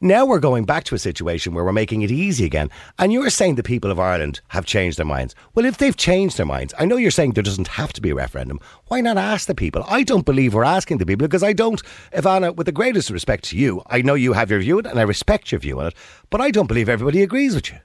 Now 0.00 0.24
we're 0.24 0.38
going 0.38 0.64
back 0.64 0.84
to 0.84 0.94
a 0.94 0.98
situation 0.98 1.54
where 1.54 1.64
we're 1.64 1.72
making 1.72 2.02
it 2.02 2.10
easy 2.12 2.44
again. 2.44 2.70
And 3.00 3.12
you're 3.12 3.30
saying 3.30 3.56
the 3.56 3.64
people 3.64 3.90
of 3.90 3.98
Ireland 3.98 4.40
have 4.48 4.64
changed 4.64 4.96
their 4.96 5.04
minds. 5.04 5.34
Well, 5.56 5.66
if 5.66 5.78
they've 5.78 5.96
changed 5.96 6.36
their 6.36 6.46
minds, 6.46 6.72
I 6.78 6.84
know 6.84 6.96
you're 6.96 7.10
saying 7.10 7.32
there 7.32 7.42
doesn't 7.42 7.66
have 7.68 7.92
to 7.94 8.00
be 8.00 8.10
a 8.10 8.14
referendum. 8.14 8.60
Why 8.86 9.00
not 9.00 9.16
ask 9.16 9.48
the 9.48 9.56
people? 9.56 9.84
I 9.88 10.04
don't 10.04 10.24
believe 10.24 10.54
we're 10.54 10.62
asking 10.62 10.98
the 10.98 11.06
people 11.06 11.26
because 11.26 11.42
I 11.42 11.52
don't, 11.52 11.82
Ivana, 12.12 12.54
with 12.54 12.66
the 12.66 12.72
greatest 12.72 13.10
respect 13.10 13.42
to 13.44 13.56
you, 13.56 13.82
I 13.88 14.02
know 14.02 14.14
you 14.14 14.34
have 14.34 14.50
your 14.52 14.60
view 14.60 14.78
on 14.78 14.86
it 14.86 14.90
and 14.90 15.00
I 15.00 15.02
respect 15.02 15.50
your 15.50 15.58
view 15.58 15.80
on 15.80 15.88
it, 15.88 15.94
but 16.30 16.40
I 16.40 16.52
don't 16.52 16.68
believe 16.68 16.88
everybody 16.88 17.22
agrees 17.22 17.56
with 17.56 17.72
you. 17.72 17.78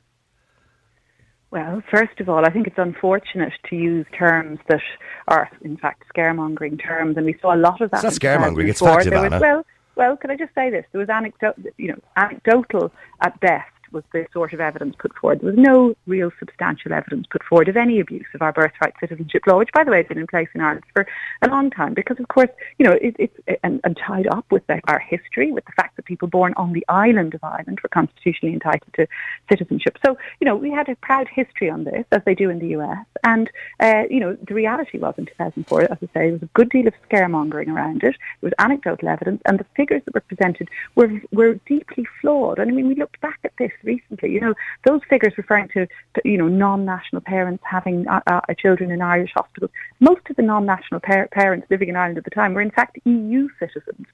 Well, 1.50 1.82
first 1.92 2.20
of 2.20 2.30
all, 2.30 2.46
I 2.46 2.50
think 2.50 2.66
it's 2.66 2.80
unfortunate 2.80 3.54
to 3.70 3.76
use 3.76 4.06
terms 4.18 4.60
that 4.70 4.82
are, 5.28 5.50
in 5.62 5.78
fact, 5.78 6.04
scaremongering 6.16 6.84
terms, 6.84 7.16
and 7.16 7.26
we 7.28 7.38
saw 7.42 7.56
a 7.56 7.58
lot 7.58 7.80
of 7.80 7.92
that. 7.92 8.04
It's 8.04 8.22
not 8.22 8.30
scaremongering, 8.30 8.70
it's 8.70 8.80
2004. 8.80 8.88
fact, 8.88 9.10
There 9.10 9.22
was- 9.22 9.32
Ivana. 9.32 9.42
Well, 9.42 9.66
well, 9.96 10.18
can 10.18 10.32
I 10.32 10.36
just 10.36 10.54
say 10.56 10.70
this? 10.70 10.86
There 10.92 11.00
was 11.00 11.10
anecdote, 11.10 11.56
you 11.78 11.90
know, 11.90 12.00
anecdotal 12.16 12.92
at 13.22 13.40
best 13.40 13.73
was 13.94 14.04
the 14.12 14.26
sort 14.34 14.54
of 14.54 14.60
evidence 14.60 14.96
put 14.98 15.16
forward. 15.16 15.42
There 15.42 15.52
was 15.52 15.60
no 15.60 15.96
real 16.08 16.32
substantial 16.40 16.94
evidence 16.94 17.28
put 17.30 17.44
forward 17.44 17.70
of 17.70 17.78
any 17.78 18.00
abuse 18.00 18.26
of 18.34 18.42
our 18.42 18.52
birthright 18.52 18.94
citizenship 19.00 19.44
law, 19.48 19.58
which, 19.58 19.72
by 19.74 19.84
the 19.84 19.92
way, 19.92 19.98
has 19.98 20.08
been 20.08 20.18
in 20.18 20.28
place 20.28 20.50
in 20.54 20.62
Ireland 20.62 20.84
for 20.94 21.08
a 21.42 21.48
long 21.48 21.70
time. 21.70 21.94
Because, 21.94 22.20
of 22.20 22.28
course, 22.28 22.50
you 22.80 22.86
know, 22.86 22.94
it, 23.02 23.16
it's 23.20 23.38
and, 23.64 23.80
and 23.84 23.98
tied 23.98 24.28
up 24.28 24.46
with 24.52 24.66
the, 24.68 24.82
our 24.88 25.00
history, 25.00 25.52
with 25.52 25.66
the 25.66 25.72
fact 25.74 25.96
that 25.96 26.06
people 26.06 26.28
born 26.28 26.54
on 26.58 26.74
the 26.74 26.86
island 26.90 27.34
of 27.34 27.44
Ireland 27.44 27.80
were 27.82 27.90
constitutionally 27.90 28.54
entitled 28.54 28.94
to 28.96 29.08
citizenship. 29.50 29.98
So, 30.06 30.18
you 30.40 30.46
know, 30.46 30.56
we 30.56 30.72
had 30.72 30.90
a 30.90 30.96
proud 30.96 31.28
history 31.28 31.70
on 31.70 31.84
this, 31.84 32.06
as 32.12 32.22
they 32.26 32.36
do 32.36 32.50
in 32.50 32.60
the 32.60 32.70
US. 32.80 33.06
And, 33.24 33.50
uh, 33.80 34.04
you 34.10 34.20
know, 34.20 34.38
the 34.48 34.54
reality 34.54 34.98
was 34.98 35.14
in 35.18 35.26
2004, 35.26 35.84
as 35.84 35.90
I 35.92 35.96
say, 35.96 36.10
there 36.14 36.32
was 36.34 36.44
a 36.44 36.50
good 36.54 36.70
deal 36.70 36.88
of 36.88 36.94
scaremongering 37.10 37.70
around 37.70 38.04
it. 38.04 38.16
There 38.42 38.50
was 38.50 38.54
anecdotal 38.60 39.08
evidence, 39.08 39.42
and 39.46 39.60
the 39.60 39.66
figures 39.76 40.02
that 40.06 40.14
were 40.14 40.22
presented 40.22 40.70
were 40.96 41.22
were 41.32 41.56
deeply 41.66 42.06
flawed. 42.20 42.60
And 42.60 42.70
I 42.70 42.74
mean, 42.74 42.88
we 42.88 42.96
looked 42.96 43.20
back 43.22 43.40
at 43.44 43.54
this 43.58 43.72
recently. 43.84 44.32
You 44.32 44.42
know, 44.42 44.54
those 44.86 45.02
figures 45.10 45.34
referring 45.38 45.70
to 45.70 45.88
you 46.24 46.38
know 46.38 46.48
non-national 46.48 47.22
parents 47.22 47.64
having 47.70 48.08
uh, 48.08 48.22
uh, 48.28 48.42
children 48.58 48.92
in 48.92 49.02
Irish 49.02 49.32
hospitals. 49.36 49.72
Most 50.00 50.22
of 50.30 50.36
the 50.36 50.42
non-national 50.42 51.02
par- 51.02 51.30
parents 51.32 51.68
living 51.70 51.90
in 51.90 51.96
Ireland 51.96 52.18
at 52.18 52.24
the 52.24 52.30
time 52.30 52.54
were 52.54 52.62
in 52.62 52.72
fact 52.72 52.98
EU 53.06 53.48
citizens. 53.60 54.06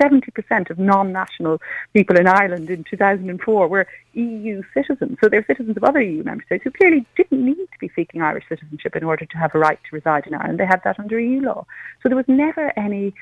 Seventy 0.00 0.30
percent 0.30 0.70
of 0.70 0.78
non-national 0.78 1.60
people 1.94 2.16
in 2.16 2.26
Ireland 2.26 2.70
in 2.70 2.84
2004 2.84 3.68
were 3.68 3.86
EU 4.14 4.62
citizens. 4.74 5.16
So 5.22 5.28
they're 5.28 5.44
citizens 5.46 5.76
of 5.76 5.84
other 5.84 6.00
EU 6.00 6.22
member 6.22 6.44
states 6.44 6.64
who 6.64 6.70
clearly 6.70 7.06
didn't 7.16 7.44
need 7.44 7.56
to 7.56 7.78
be 7.80 7.90
seeking 7.94 8.22
Irish 8.22 8.44
citizenship 8.48 8.96
in 8.96 9.04
order 9.04 9.24
to 9.24 9.38
have 9.38 9.54
a 9.54 9.58
right 9.58 9.78
to 9.88 9.96
reside 9.96 10.26
in 10.26 10.34
Ireland. 10.34 10.60
They 10.60 10.66
had 10.66 10.82
that 10.84 10.98
under 10.98 11.18
EU 11.18 11.40
law. 11.40 11.66
So 12.02 12.08
there 12.08 12.16
was 12.16 12.28
never 12.28 12.72
any 12.78 13.14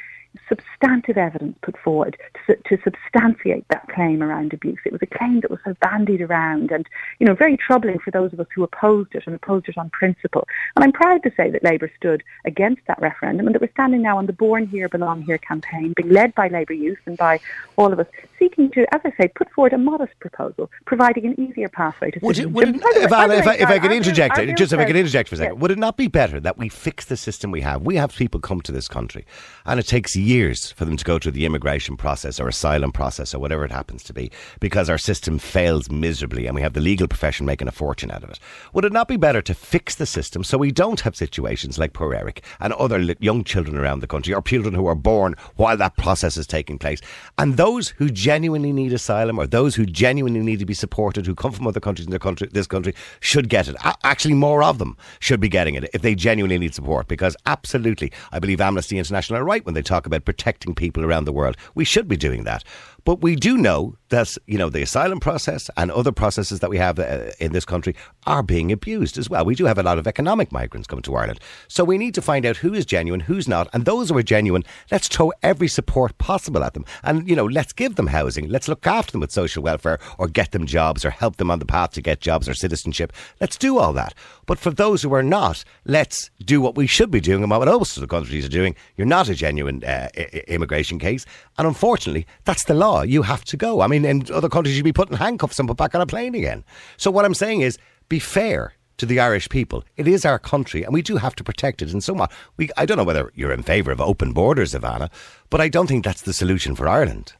substantive 0.51 1.17
evidence 1.17 1.57
put 1.63 1.79
forward 1.79 2.19
to, 2.47 2.57
to 2.69 2.77
substantiate 2.85 3.65
that 3.69 3.89
claim 3.89 4.23
around 4.23 4.53
abuse. 4.53 4.79
It 4.85 4.93
was 4.93 5.01
a 5.01 5.07
claim 5.07 5.41
that 5.41 5.51
was 5.51 5.61
so 5.65 5.75
bandied 5.81 6.21
around 6.21 6.71
and, 6.73 6.87
you 7.21 7.27
know, 7.27 7.35
very 7.35 7.57
troubling 7.57 7.99
for 8.01 8.11
those 8.11 8.33
of 8.35 8.41
us 8.41 8.47
who 8.55 8.63
opposed 8.63 9.15
it 9.15 9.23
and 9.27 9.35
opposed 9.35 9.69
it 9.69 9.79
on 9.79 9.89
principle. 9.91 10.47
And 10.77 10.85
I'm 10.85 10.93
proud 10.93 11.23
to 11.23 11.31
say 11.37 11.51
that 11.51 11.65
Labour 11.65 11.91
stood 11.97 12.23
against 12.45 12.83
that 12.89 13.01
referendum 13.01 13.47
and 13.47 13.55
that 13.55 13.63
we're 13.63 13.71
standing 13.71 14.03
now 14.03 14.19
on 14.19 14.27
the 14.27 14.33
Born 14.35 14.67
Here, 14.67 14.89
Belong 14.89 15.23
Here 15.23 15.39
campaign, 15.39 15.95
being 15.97 16.11
led 16.11 16.35
by 16.35 16.49
Labour 16.49 16.73
youth 16.75 16.99
and 17.07 17.17
by 17.17 17.41
all 17.77 17.93
of 17.93 18.01
us, 18.01 18.07
seeking 18.39 18.71
to, 18.73 18.83
as 18.95 19.01
I 19.05 19.13
say, 19.21 19.29
put 19.29 19.51
forward 19.53 19.73
a 19.73 19.79
modest 19.79 20.19
proposal, 20.21 20.71
providing 20.85 21.27
an 21.27 21.41
easier 21.41 21.69
pathway 21.69 22.11
to 22.11 22.19
Would 22.23 22.39
it, 22.39 22.43
citizenship. 22.43 22.55
would 22.55 22.69
it, 22.77 22.83
By 22.83 22.91
the 22.93 22.99
way- 23.01 23.05
if, 23.05 23.13
I, 23.13 23.27
the 23.29 23.39
if, 23.39 23.47
I, 23.47 23.55
if 23.55 23.69
I 23.69 23.79
could 23.79 23.91
our 23.93 23.97
interject, 23.97 24.35
bill- 24.37 24.49
our 24.51 24.55
just 24.57 24.73
if 24.73 24.81
I 24.81 24.85
could 24.85 24.97
interject 24.97 25.29
for 25.29 25.37
a 25.37 25.39
second, 25.39 25.55
Yes. 25.55 25.61
would 25.63 25.71
it 25.71 25.79
not 25.79 25.97
be 25.97 26.09
better 26.09 26.41
that 26.41 26.59
we 26.59 26.69
fix 26.69 27.05
the 27.05 27.17
system 27.17 27.51
we 27.53 27.61
have? 27.61 27.83
We 27.83 27.97
have 27.97 28.15
people 28.17 28.41
come 28.41 28.61
to 28.63 28.73
this 28.73 28.89
country, 28.89 29.25
and 29.65 29.79
it 29.79 29.87
takes 29.87 30.17
years 30.17 30.40
for 30.49 30.85
them 30.85 30.97
to 30.97 31.05
go 31.05 31.19
through 31.19 31.33
the 31.33 31.45
immigration 31.45 31.97
process 31.97 32.41
or 32.41 32.49
asylum 32.49 32.93
process 32.93 33.35
or 33.35 33.39
whatever 33.39 33.65
it 33.65 33.71
happens 33.71 34.03
to 34.05 34.13
be 34.13 34.31
because 34.59 34.89
our 34.89 34.97
system 34.97 35.39
fails 35.39 35.91
miserably 35.91 36.47
and 36.47 36.55
we 36.55 36.63
have 36.63 36.73
the 36.73 36.81
legal 36.81 37.07
profession 37.07 37.45
making 37.45 37.69
a 37.69 37.73
fortune 37.73 38.11
out 38.11 38.25
of 38.25 38.31
it. 38.31 38.39
Would 38.73 38.85
it 38.85 38.93
not 38.93 39.09
be 39.09 39.17
better 39.17 39.43
to 39.43 39.55
fix 39.55 39.95
the 39.97 40.07
system 40.07 40.43
so 40.43 40.57
we 40.57 40.73
don't 40.73 41.01
have 41.01 41.15
situations 41.15 41.79
like 41.79 41.93
poor 41.93 42.15
Eric 42.15 42.43
and 42.59 42.73
other 42.75 43.15
young 43.21 43.45
children 43.45 43.77
around 43.77 44.01
the 44.01 44.07
country 44.07 44.33
or 44.33 44.41
children 44.41 44.75
who 44.75 44.87
are 44.87 44.95
born 44.95 45.35
while 45.57 45.77
that 45.77 45.97
process 45.97 46.37
is 46.37 46.47
taking 46.47 46.79
place? 46.79 47.01
And 47.37 47.57
those 47.57 47.91
who 47.91 48.09
genuinely 48.09 48.73
need 48.73 48.93
asylum 48.93 49.39
or 49.39 49.47
those 49.47 49.75
who 49.75 49.85
genuinely 49.85 50.41
need 50.41 50.59
to 50.61 50.67
be 50.67 50.75
supported, 50.75 51.27
who 51.27 51.35
come 51.35 51.53
from 51.53 51.67
other 51.67 51.81
countries 51.81 52.07
in 52.07 52.13
the 52.13 52.19
country, 52.19 52.49
this 52.51 52.67
country, 52.67 52.95
should 53.21 53.49
get 53.49 53.69
it. 53.69 53.77
Actually, 54.05 54.35
more 54.35 54.63
of 54.63 54.79
them 54.79 54.97
should 55.19 55.41
be 55.41 55.49
getting 55.49 55.75
it 55.75 55.89
if 55.93 56.03
they 56.03 56.15
genuinely 56.15 56.59
need 56.59 56.75
support 56.75 57.09
because 57.09 57.37
absolutely, 57.47 58.13
I 58.33 58.39
believe 58.39 58.61
Amnesty 58.61 58.99
International 58.99 59.41
are 59.41 59.45
right 59.45 59.65
when 59.65 59.75
they 59.75 59.83
talk 59.83 60.07
about 60.07 60.25
protecting 60.31 60.77
people 60.77 61.05
around 61.05 61.25
the 61.25 61.33
world. 61.33 61.57
We 61.75 61.85
should 61.85 62.07
be 62.07 62.17
doing 62.17 62.45
that. 62.45 62.63
But 63.05 63.23
we 63.23 63.37
do 63.37 63.57
know 63.57 63.97
that 64.11 64.37
you 64.47 64.59
know 64.59 64.69
the 64.69 64.83
asylum 64.83 65.21
process 65.21 65.71
and 65.77 65.91
other 65.91 66.13
processes 66.13 66.61
that 66.61 66.71
we 66.71 66.79
have 66.79 66.99
uh, 66.99 67.31
in 67.39 67.53
this 67.53 67.65
country 67.65 67.95
are 68.27 68.43
being 68.43 68.73
abused 68.73 69.17
as 69.17 69.31
well. 69.31 69.45
We 69.45 69.55
do 69.55 69.67
have 69.67 69.79
a 69.79 69.83
lot 69.83 69.99
of 69.99 70.07
economic 70.07 70.53
migrants 70.53 70.89
coming 70.89 71.03
to 71.03 71.15
Ireland, 71.15 71.41
so 71.69 71.85
we 71.85 71.99
need 71.99 72.15
to 72.15 72.23
find 72.23 72.45
out 72.45 72.59
who 72.59 72.75
is 72.75 72.85
genuine, 72.85 73.21
who's 73.21 73.49
not, 73.49 73.69
and 73.73 73.85
those 73.85 74.11
who 74.11 74.19
are 74.19 74.23
genuine. 74.23 74.65
Let's 74.91 75.09
throw 75.09 75.33
every 75.43 75.69
support 75.69 76.19
possible 76.19 76.65
at 76.65 76.75
them, 76.75 76.85
and 77.03 77.29
you 77.29 77.37
know, 77.37 77.45
let's 77.47 77.73
give 77.73 77.95
them 77.95 78.09
housing, 78.09 78.49
let's 78.49 78.69
look 78.69 78.87
after 78.87 79.13
them 79.13 79.21
with 79.21 79.33
social 79.33 79.63
welfare, 79.63 79.99
or 80.19 80.29
get 80.29 80.51
them 80.51 80.67
jobs, 80.67 81.05
or 81.05 81.11
help 81.11 81.37
them 81.37 81.51
on 81.51 81.61
the 81.61 81.67
path 81.67 81.93
to 81.93 82.03
get 82.03 82.21
jobs 82.21 82.49
or 82.49 82.55
citizenship. 82.55 83.13
Let's 83.41 83.57
do 83.57 83.79
all 83.79 83.93
that. 83.95 84.15
But 84.47 84.59
for 84.59 84.71
those 84.71 85.03
who 85.03 85.15
are 85.15 85.23
not, 85.23 85.65
let's 85.85 86.31
do 86.45 86.61
what 86.61 86.75
we 86.75 86.87
should 86.87 87.11
be 87.11 87.21
doing 87.21 87.43
and 87.43 87.51
what 87.51 87.65
most 87.67 87.97
of 87.97 88.01
the 88.01 88.09
countries 88.09 88.45
are 88.45 88.49
doing. 88.49 88.75
You're 88.97 89.07
not 89.07 89.29
a 89.29 89.35
genuine 89.35 89.85
uh, 89.85 90.09
immigration 90.49 90.99
case, 90.99 91.25
and 91.57 91.69
unfortunately, 91.69 92.27
that's 92.45 92.65
the 92.65 92.75
law. 92.75 92.90
You 93.07 93.23
have 93.23 93.45
to 93.47 93.57
go. 93.57 93.81
I 93.81 93.87
mean, 93.87 94.05
in 94.05 94.25
other 94.33 94.49
countries, 94.49 94.77
you'd 94.77 94.85
be 94.85 94.93
put 94.93 95.11
in 95.11 95.17
handcuffs 95.17 95.59
and 95.59 95.69
put 95.69 95.77
back 95.77 95.95
on 95.95 96.01
a 96.01 96.07
plane 96.07 96.35
again. 96.35 96.65
So 96.97 97.11
what 97.11 97.25
I'm 97.25 97.35
saying 97.35 97.63
is, 97.63 97.79
be 98.09 98.19
fair 98.19 98.75
to 98.99 99.07
the 99.07 99.19
Irish 99.19 99.49
people. 99.49 99.83
It 99.97 100.07
is 100.07 100.25
our 100.27 100.39
country, 100.39 100.83
and 100.83 100.93
we 100.93 101.01
do 101.01 101.17
have 101.17 101.35
to 101.37 101.45
protect 101.45 101.81
it. 101.81 101.93
And 101.93 102.05
so 102.05 102.27
we, 102.59 102.69
I 102.77 102.85
don't 102.85 102.99
know 102.99 103.05
whether 103.05 103.33
you're 103.35 103.53
in 103.53 103.63
favour 103.63 103.91
of 103.91 104.01
open 104.01 104.33
borders, 104.33 104.75
Ivana, 104.75 105.11
but 105.49 105.61
I 105.61 105.69
don't 105.69 105.87
think 105.87 106.05
that's 106.05 106.23
the 106.23 106.35
solution 106.35 106.77
for 106.77 106.87
Ireland. 106.87 107.33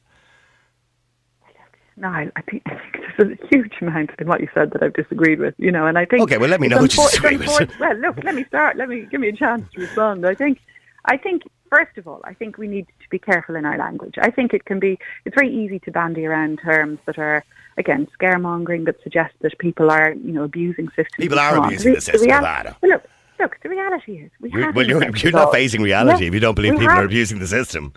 No, 1.99 2.09
I 2.09 2.31
think, 2.51 2.63
I 2.67 2.79
think 2.93 3.05
there's 3.19 3.39
a 3.39 3.47
huge 3.49 3.75
amount 3.83 4.11
in 4.19 4.27
what 4.27 4.41
you 4.41 4.49
said 4.55 4.71
that 4.73 4.83
I've 4.83 4.95
disagreed 4.95 5.39
with. 5.39 5.55
You 5.59 5.71
know, 5.71 5.87
and 5.87 5.99
I 5.99 6.07
think 6.07 6.23
okay. 6.23 6.39
Well, 6.39 6.49
let 6.49 6.61
me 6.61 6.69
know 6.69 6.79
what 6.79 6.97
you 6.97 7.03
disagree 7.03 7.37
with. 7.37 7.79
Well, 7.79 7.97
look, 7.97 8.25
let 8.25 8.35
me 8.35 8.45
start. 8.45 8.77
Let 8.79 8.89
me 8.89 9.07
give 9.11 9.21
me 9.21 9.29
a 9.29 9.37
chance 9.37 9.63
to 9.75 9.81
respond. 9.83 10.27
I 10.27 10.35
think, 10.35 10.59
I 11.05 11.19
think 11.19 11.43
first 11.71 11.97
of 11.97 12.07
all, 12.07 12.21
I 12.25 12.35
think 12.35 12.59
we 12.59 12.69
need 12.69 12.87
to 12.87 13.09
be 13.09 13.19
careful 13.19 13.55
in 13.57 13.65
our 13.65 13.79
language. 13.79 14.17
I 14.21 14.31
think 14.31 14.53
it 14.53 14.65
can 14.65 14.79
be, 14.79 14.99
it's 15.25 15.35
very 15.35 15.53
easy 15.53 15.79
to 15.81 15.91
bandy 15.91 16.27
around 16.27 16.59
terms 16.59 16.99
that 17.07 17.19
are, 17.19 17.45
again, 17.79 18.07
scaremongering 18.19 18.85
that 18.87 19.03
suggest 19.03 19.35
that 19.41 19.57
people 19.59 19.91
are, 19.91 20.13
you 20.13 20.33
know, 20.33 20.45
abusing 20.45 20.89
systems. 20.89 21.17
People 21.17 21.39
are 21.39 21.57
abusing 21.57 21.95
the, 21.95 22.01
system, 22.01 22.29
real- 22.29 22.43
well, 22.43 22.77
look, 22.83 23.05
look, 23.39 23.57
the 23.63 23.69
reality 23.69 24.19
is 24.19 24.31
we 24.41 24.51
you're. 24.53 24.73
Well, 24.73 24.87
you're, 24.87 25.17
you're 25.17 25.33
not 25.33 25.53
facing 25.53 25.81
reality 25.81 26.27
if 26.27 26.35
you 26.35 26.41
don't 26.41 26.55
believe 26.55 26.73
people 26.73 26.89
have, 26.89 26.99
are 26.99 27.05
abusing 27.05 27.39
the 27.39 27.47
system. 27.47 27.93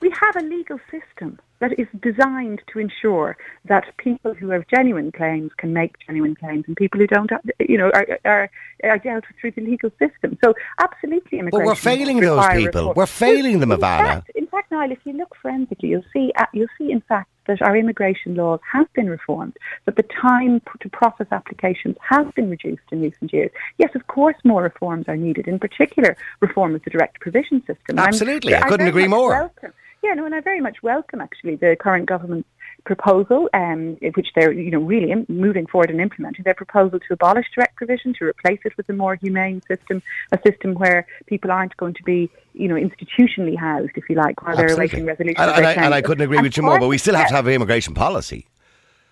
We 0.00 0.10
have 0.10 0.36
a 0.36 0.46
legal 0.46 0.78
system 0.90 1.38
that 1.60 1.78
is 1.78 1.88
designed 2.00 2.62
to 2.72 2.78
ensure 2.78 3.36
that 3.64 3.84
people 3.96 4.32
who 4.34 4.50
have 4.50 4.64
genuine 4.68 5.10
claims 5.10 5.50
can 5.56 5.72
make 5.72 5.96
genuine 6.06 6.36
claims, 6.36 6.64
and 6.68 6.76
people 6.76 7.00
who 7.00 7.06
don't, 7.06 7.30
you 7.58 7.76
know, 7.76 7.90
are, 7.94 8.18
are, 8.24 8.50
are 8.84 8.98
dealt 8.98 9.24
with 9.26 9.36
through 9.40 9.50
the 9.52 9.62
legal 9.62 9.90
system. 9.98 10.38
So, 10.42 10.54
absolutely, 10.78 11.40
immigration. 11.40 11.64
But 11.64 11.66
we're 11.66 11.74
failing 11.74 12.20
those 12.20 12.46
people. 12.48 12.92
We're 12.94 13.06
failing 13.06 13.58
them, 13.60 13.70
Ivana. 13.70 14.24
In 14.34 14.46
fact, 14.46 14.70
Niall, 14.70 14.92
if 14.92 14.98
you 15.04 15.14
look 15.14 15.34
forensically, 15.42 15.88
you'll 15.88 16.04
see, 16.12 16.32
uh, 16.36 16.46
you'll 16.52 16.68
see, 16.78 16.92
in 16.92 17.00
fact, 17.00 17.28
that 17.48 17.60
our 17.62 17.76
immigration 17.76 18.36
laws 18.36 18.60
have 18.70 18.92
been 18.92 19.08
reformed, 19.08 19.56
that 19.86 19.96
the 19.96 20.04
time 20.04 20.60
to 20.80 20.88
process 20.90 21.26
applications 21.32 21.96
has 22.06 22.26
been 22.36 22.50
reduced 22.50 22.82
in 22.92 23.00
recent 23.00 23.32
years. 23.32 23.50
Yes, 23.78 23.90
of 23.94 24.06
course, 24.06 24.36
more 24.44 24.62
reforms 24.62 25.06
are 25.08 25.16
needed, 25.16 25.48
in 25.48 25.58
particular, 25.58 26.16
reform 26.40 26.74
of 26.74 26.84
the 26.84 26.90
direct 26.90 27.20
provision 27.20 27.60
system. 27.66 27.98
Absolutely, 27.98 28.54
I'm, 28.54 28.64
I 28.64 28.68
couldn't 28.68 28.86
agree 28.86 29.08
more. 29.08 29.30
Welcome. 29.30 29.72
Yeah, 30.02 30.14
no, 30.14 30.24
and 30.24 30.34
I 30.34 30.40
very 30.40 30.60
much 30.60 30.82
welcome 30.82 31.20
actually 31.20 31.56
the 31.56 31.76
current 31.76 32.06
government's 32.06 32.48
proposal, 32.84 33.48
um, 33.52 33.96
which 34.14 34.28
they're 34.34 34.52
you 34.52 34.70
know 34.70 34.80
really 34.80 35.12
moving 35.28 35.66
forward 35.66 35.90
and 35.90 36.00
implementing. 36.00 36.44
Their 36.44 36.54
proposal 36.54 37.00
to 37.00 37.12
abolish 37.12 37.46
direct 37.54 37.76
provision, 37.76 38.14
to 38.14 38.24
replace 38.24 38.60
it 38.64 38.76
with 38.76 38.88
a 38.88 38.92
more 38.92 39.16
humane 39.16 39.60
system, 39.68 40.02
a 40.32 40.38
system 40.46 40.74
where 40.74 41.06
people 41.26 41.50
aren't 41.50 41.76
going 41.76 41.94
to 41.94 42.02
be 42.04 42.30
you 42.54 42.68
know 42.68 42.76
institutionally 42.76 43.56
housed, 43.56 43.92
if 43.96 44.08
you 44.08 44.16
like, 44.16 44.40
while 44.42 44.52
Absolutely. 44.52 44.66
they're 44.66 44.76
awaiting 44.76 45.06
resolution. 45.06 45.40
And, 45.40 45.50
and, 45.50 45.66
I, 45.66 45.72
and 45.72 45.94
I, 45.94 46.02
couldn't 46.02 46.22
agree 46.22 46.38
and 46.38 46.46
with 46.46 46.56
you 46.56 46.62
more, 46.62 46.78
but 46.78 46.88
we 46.88 46.98
still 46.98 47.16
have 47.16 47.28
to 47.28 47.34
have 47.34 47.46
an 47.46 47.52
immigration 47.52 47.94
policy. 47.94 48.46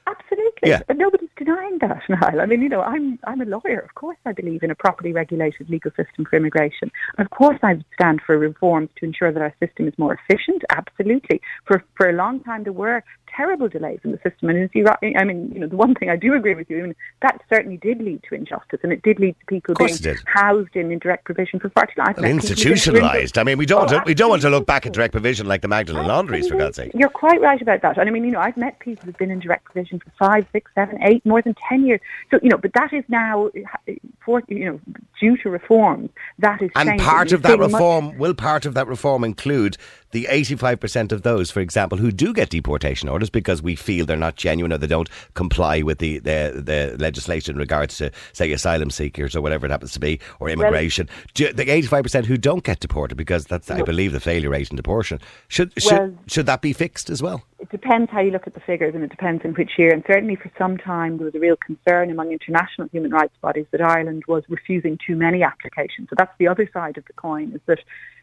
Absolutely. 0.06 0.45
Yeah. 0.66 0.82
But 0.86 0.96
nobody's 0.96 1.30
denying 1.36 1.78
that, 1.80 2.02
Niall. 2.08 2.40
I 2.40 2.46
mean, 2.46 2.62
you 2.62 2.68
know, 2.68 2.82
I'm 2.82 3.18
I'm 3.24 3.40
a 3.40 3.44
lawyer. 3.44 3.80
Of 3.80 3.94
course 3.94 4.18
I 4.24 4.32
believe 4.32 4.62
in 4.62 4.70
a 4.70 4.74
properly 4.74 5.12
regulated 5.12 5.68
legal 5.70 5.90
system 5.92 6.24
for 6.28 6.36
immigration. 6.36 6.90
Of 7.18 7.30
course 7.30 7.58
I 7.62 7.82
stand 7.94 8.20
for 8.26 8.38
reforms 8.38 8.90
to 8.98 9.04
ensure 9.04 9.32
that 9.32 9.42
our 9.42 9.54
system 9.60 9.88
is 9.88 9.94
more 9.98 10.18
efficient. 10.20 10.62
Absolutely. 10.70 11.40
For 11.66 11.82
for 11.96 12.08
a 12.08 12.12
long 12.12 12.40
time 12.40 12.64
there 12.64 12.72
were 12.72 13.02
terrible 13.36 13.68
delays 13.68 14.00
in 14.04 14.12
the 14.12 14.18
system. 14.18 14.48
And 14.48 14.62
as 14.62 14.70
you, 14.72 14.86
I 14.88 15.24
mean, 15.24 15.50
you 15.52 15.60
know, 15.60 15.66
the 15.66 15.76
one 15.76 15.94
thing 15.94 16.08
I 16.08 16.16
do 16.16 16.34
agree 16.34 16.54
with 16.54 16.70
you, 16.70 16.78
I 16.78 16.82
mean, 16.82 16.94
that 17.22 17.42
certainly 17.48 17.76
did 17.76 18.00
lead 18.00 18.22
to 18.28 18.34
injustice, 18.34 18.80
and 18.82 18.92
it 18.92 19.02
did 19.02 19.18
lead 19.18 19.36
to 19.40 19.46
people 19.46 19.74
being 19.74 20.16
housed 20.26 20.74
in 20.74 20.90
indirect 20.90 21.24
provision 21.24 21.60
for 21.60 21.68
far 21.70 21.86
too 21.86 21.92
long. 21.98 22.14
Well, 22.16 22.24
institutionalised. 22.24 23.38
I 23.38 23.42
mean, 23.42 23.58
we 23.58 23.66
don't 23.66 23.90
oh, 23.90 23.94
want 23.94 24.04
to, 24.04 24.08
we 24.08 24.14
don't 24.14 24.30
want 24.30 24.42
to 24.42 24.50
look 24.50 24.66
back 24.66 24.86
at 24.86 24.92
direct 24.92 25.12
provision 25.12 25.46
like 25.46 25.62
the 25.62 25.68
Magdalen 25.68 26.06
laundries, 26.06 26.48
for 26.48 26.56
God's 26.56 26.76
sake. 26.76 26.92
You're 26.94 27.08
quite 27.08 27.40
right 27.40 27.60
about 27.60 27.82
that. 27.82 27.98
And 27.98 28.08
I 28.08 28.12
mean, 28.12 28.24
you 28.24 28.30
know, 28.30 28.40
I've 28.40 28.56
met 28.56 28.78
people 28.80 29.04
who've 29.04 29.18
been 29.18 29.30
in 29.30 29.40
direct 29.40 29.64
provision 29.64 29.98
for 29.98 30.10
five, 30.18 30.46
six, 30.52 30.70
seven, 30.74 30.98
eight, 31.02 31.24
more 31.26 31.42
than 31.42 31.54
ten 31.68 31.86
years. 31.86 32.00
So 32.30 32.38
you 32.42 32.48
know, 32.48 32.58
but 32.58 32.72
that 32.74 32.92
is 32.92 33.04
now, 33.08 33.48
uh, 33.48 33.92
for 34.24 34.42
you 34.48 34.64
know, 34.64 34.80
due 35.20 35.36
to 35.38 35.50
reforms, 35.50 36.10
that 36.38 36.62
is. 36.62 36.70
And 36.74 36.98
part 37.00 37.32
of 37.32 37.42
that 37.42 37.58
reform 37.58 38.16
will 38.18 38.34
part 38.34 38.66
of 38.66 38.74
that 38.74 38.86
reform 38.86 39.24
include 39.24 39.76
the 40.16 40.24
85% 40.30 41.12
of 41.12 41.20
those, 41.20 41.50
for 41.50 41.60
example, 41.60 41.98
who 41.98 42.10
do 42.10 42.32
get 42.32 42.48
deportation 42.48 43.06
orders 43.06 43.28
because 43.28 43.60
we 43.60 43.76
feel 43.76 44.06
they're 44.06 44.16
not 44.16 44.36
genuine 44.36 44.72
or 44.72 44.78
they 44.78 44.86
don't 44.86 45.10
comply 45.34 45.82
with 45.82 45.98
the, 45.98 46.20
the, 46.20 46.62
the 46.64 46.96
legislation 46.98 47.54
in 47.54 47.58
regards 47.58 47.98
to, 47.98 48.10
say, 48.32 48.50
asylum 48.52 48.88
seekers 48.88 49.36
or 49.36 49.42
whatever 49.42 49.66
it 49.66 49.70
happens 49.70 49.92
to 49.92 50.00
be, 50.00 50.18
or 50.40 50.48
immigration. 50.48 51.06
Well, 51.38 51.52
the 51.52 51.66
85% 51.66 52.24
who 52.24 52.38
don't 52.38 52.64
get 52.64 52.80
deported 52.80 53.16
because 53.16 53.44
that's, 53.44 53.70
I 53.70 53.82
believe, 53.82 54.12
the 54.12 54.20
failure 54.20 54.48
rate 54.48 54.70
in 54.70 54.76
deportation. 54.76 55.20
Should, 55.48 55.74
should, 55.76 55.92
well, 55.92 56.14
should 56.26 56.46
that 56.46 56.62
be 56.62 56.72
fixed 56.72 57.10
as 57.10 57.22
well? 57.22 57.42
It 57.58 57.68
depends 57.68 58.10
how 58.10 58.20
you 58.20 58.30
look 58.30 58.46
at 58.46 58.54
the 58.54 58.60
figures 58.60 58.94
and 58.94 59.04
it 59.04 59.10
depends 59.10 59.44
in 59.44 59.52
which 59.52 59.72
year. 59.76 59.92
And 59.92 60.02
certainly 60.06 60.36
for 60.36 60.50
some 60.56 60.78
time 60.78 61.18
there 61.18 61.26
was 61.26 61.34
a 61.34 61.40
real 61.40 61.56
concern 61.56 62.10
among 62.10 62.32
international 62.32 62.88
human 62.88 63.10
rights 63.10 63.34
bodies 63.42 63.66
that 63.72 63.82
Ireland 63.82 64.22
was 64.28 64.44
refusing 64.48 64.98
too 65.06 65.14
many 65.14 65.42
applications. 65.42 66.08
So 66.08 66.14
that's 66.16 66.32
the 66.38 66.48
other 66.48 66.70
side 66.72 66.96
of 66.96 67.04
the 67.04 67.12
coin 67.12 67.52
is 67.52 67.60
that 67.66 67.80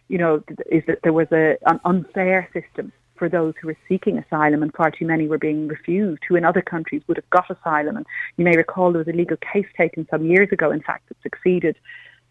you 0.07 0.17
know, 0.17 0.43
is 0.71 0.83
that 0.87 0.99
there 1.03 1.13
was 1.13 1.27
a, 1.31 1.57
an 1.65 1.79
unfair 1.85 2.49
system 2.53 2.91
for 3.15 3.29
those 3.29 3.53
who 3.61 3.67
were 3.67 3.77
seeking 3.87 4.17
asylum 4.17 4.63
and 4.63 4.73
far 4.73 4.91
too 4.91 5.05
many 5.05 5.27
were 5.27 5.37
being 5.37 5.67
refused 5.67 6.23
who 6.27 6.35
in 6.35 6.43
other 6.43 6.61
countries 6.61 7.01
would 7.07 7.17
have 7.17 7.29
got 7.29 7.49
asylum. 7.49 7.95
And 7.97 8.05
you 8.37 8.43
may 8.43 8.57
recall 8.57 8.91
there 8.91 8.99
was 8.99 9.07
a 9.07 9.17
legal 9.17 9.37
case 9.37 9.67
taken 9.77 10.07
some 10.09 10.25
years 10.25 10.51
ago, 10.51 10.71
in 10.71 10.81
fact, 10.81 11.09
that 11.09 11.21
succeeded 11.21 11.77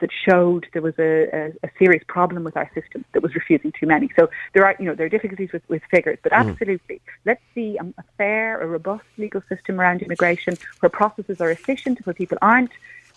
that 0.01 0.11
showed 0.29 0.67
there 0.73 0.83
was 0.83 0.99
a, 0.99 1.29
a, 1.33 1.53
a, 1.63 1.71
serious 1.79 2.03
problem 2.09 2.43
with 2.43 2.57
our 2.57 2.69
system 2.75 3.05
that 3.13 3.23
was 3.23 3.37
refusing 3.37 3.73
too 3.73 3.87
many. 3.87 4.11
So 4.19 4.29
there 4.53 4.67
are, 4.67 4.75
you 4.79 4.85
know, 4.85 4.97
there 4.97 5.07
are 5.07 5.09
difficulties 5.09 5.53
with, 5.53 5.63
with 5.69 5.81
figures, 5.91 6.19
but 6.25 6.33
mm. 6.33 6.39
absolutely, 6.39 7.01
let's 7.25 7.41
see 7.55 7.79
a, 7.79 7.85
a 7.85 8.05
fair, 8.19 8.61
a 8.61 8.67
robust 8.67 9.05
legal 9.17 9.43
system 9.49 9.81
around 9.81 10.03
immigration 10.03 10.59
where 10.81 10.91
processes 10.91 11.41
are 11.41 11.51
efficient, 11.51 12.05
where 12.05 12.15
people 12.15 12.37
aren't 12.43 12.73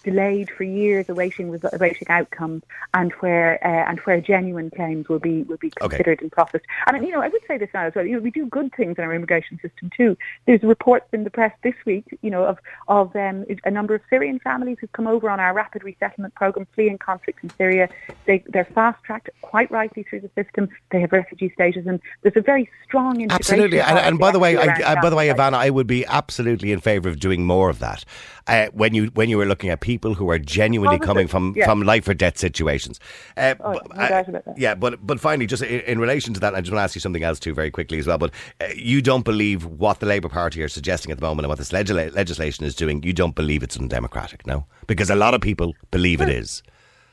delayed 0.05 0.49
for 0.49 0.63
years 0.63 1.09
awaiting 1.09 1.59
awaiting 1.73 2.07
outcomes 2.09 2.61
and 2.93 3.11
where 3.13 3.59
uh, 3.65 3.89
and 3.89 3.99
where 4.01 4.21
genuine 4.21 4.69
claims 4.69 5.09
will 5.09 5.19
be 5.19 5.43
will 5.43 5.57
be 5.57 5.71
considered 5.71 6.19
okay. 6.19 6.23
and 6.23 6.31
processed. 6.31 6.65
And 6.87 7.05
you 7.05 7.11
know, 7.11 7.21
I 7.21 7.27
would 7.27 7.41
say 7.47 7.57
this 7.57 7.69
now 7.73 7.87
as 7.87 7.95
well. 7.95 8.05
You 8.05 8.13
know, 8.13 8.19
we 8.19 8.31
do 8.31 8.45
good 8.45 8.73
things 8.75 8.97
in 8.97 9.03
our 9.03 9.13
immigration 9.13 9.59
system 9.61 9.89
too. 9.97 10.15
There's 10.45 10.61
reports 10.63 11.07
in 11.11 11.23
the 11.23 11.29
press 11.31 11.51
this 11.63 11.73
week, 11.85 12.05
you 12.21 12.29
know, 12.29 12.45
of 12.45 12.59
of 12.87 13.15
um, 13.15 13.45
a 13.65 13.71
number 13.71 13.95
of 13.95 14.01
Syrian 14.09 14.39
families 14.39 14.77
who've 14.79 14.91
come 14.91 15.07
over 15.07 15.29
on 15.29 15.39
our 15.39 15.53
rapid 15.53 15.83
resettlement 15.83 16.35
program, 16.35 16.67
fleeing 16.75 16.99
conflict 16.99 17.39
in 17.43 17.49
Syria. 17.49 17.89
They 18.25 18.43
they're 18.47 18.65
fast 18.65 19.03
tracked 19.03 19.29
quite 19.41 19.71
rightly 19.71 20.03
through 20.03 20.21
the 20.21 20.31
system. 20.35 20.69
They 20.91 21.01
have 21.01 21.11
refugee 21.11 21.51
status, 21.55 21.85
and 21.87 21.99
there's 22.21 22.37
a 22.37 22.41
very 22.41 22.69
strong 22.83 23.21
integration. 23.21 23.39
Absolutely, 23.39 23.81
and, 23.81 23.97
and 23.97 24.19
by 24.19 24.31
the 24.31 24.39
way, 24.39 24.55
I, 24.57 25.01
by 25.01 25.09
the 25.09 25.15
way, 25.15 25.29
Ivana, 25.29 25.55
I 25.55 25.71
would 25.71 25.87
be 25.87 26.05
absolutely 26.05 26.71
in 26.71 26.79
favour 26.79 27.09
of 27.09 27.19
doing 27.19 27.43
more 27.43 27.69
of 27.71 27.79
that. 27.79 28.05
Uh, 28.47 28.67
when 28.73 28.93
you 28.93 29.07
when 29.15 29.27
you 29.27 29.39
were 29.39 29.45
looking 29.45 29.71
at 29.71 29.79
people 29.79 29.94
who 30.03 30.29
are 30.29 30.39
genuinely 30.39 30.99
coming 30.99 31.27
from, 31.27 31.53
yeah. 31.55 31.65
from 31.65 31.81
life 31.81 32.07
or 32.07 32.13
death 32.13 32.37
situations. 32.37 32.99
Uh, 33.37 33.55
oh, 33.59 33.73
no 33.73 34.01
uh, 34.01 34.23
yeah, 34.57 34.75
but 34.75 35.05
but 35.05 35.19
finally, 35.19 35.45
just 35.45 35.63
in, 35.63 35.81
in, 35.81 35.99
relation 35.99 36.33
to 36.33 36.39
that, 36.39 36.55
I 36.55 36.61
just 36.61 36.71
want 36.71 36.79
to 36.79 36.83
ask 36.83 36.95
you 36.95 37.01
something 37.01 37.23
else 37.23 37.39
too, 37.39 37.53
very 37.53 37.71
quickly 37.71 37.99
as 37.99 38.07
well. 38.07 38.17
But 38.17 38.31
uh, 38.61 38.67
you 38.75 39.01
don't 39.01 39.25
believe 39.25 39.65
what 39.65 39.99
the 39.99 40.05
Labour 40.05 40.29
Party 40.29 40.61
are 40.63 40.67
suggesting 40.67 41.11
at 41.11 41.17
the 41.17 41.25
moment 41.25 41.45
and 41.45 41.49
what 41.49 41.57
this 41.57 41.71
legisla- 41.71 42.13
legislation 42.13 42.65
is 42.65 42.75
doing. 42.75 43.03
You 43.03 43.13
don't 43.13 43.35
believe 43.35 43.63
it's 43.63 43.77
undemocratic, 43.77 44.45
no? 44.45 44.65
Because 44.87 45.09
a 45.09 45.15
lot 45.15 45.33
of 45.33 45.41
people 45.41 45.73
believe 45.91 46.21
it 46.21 46.29
is. 46.29 46.63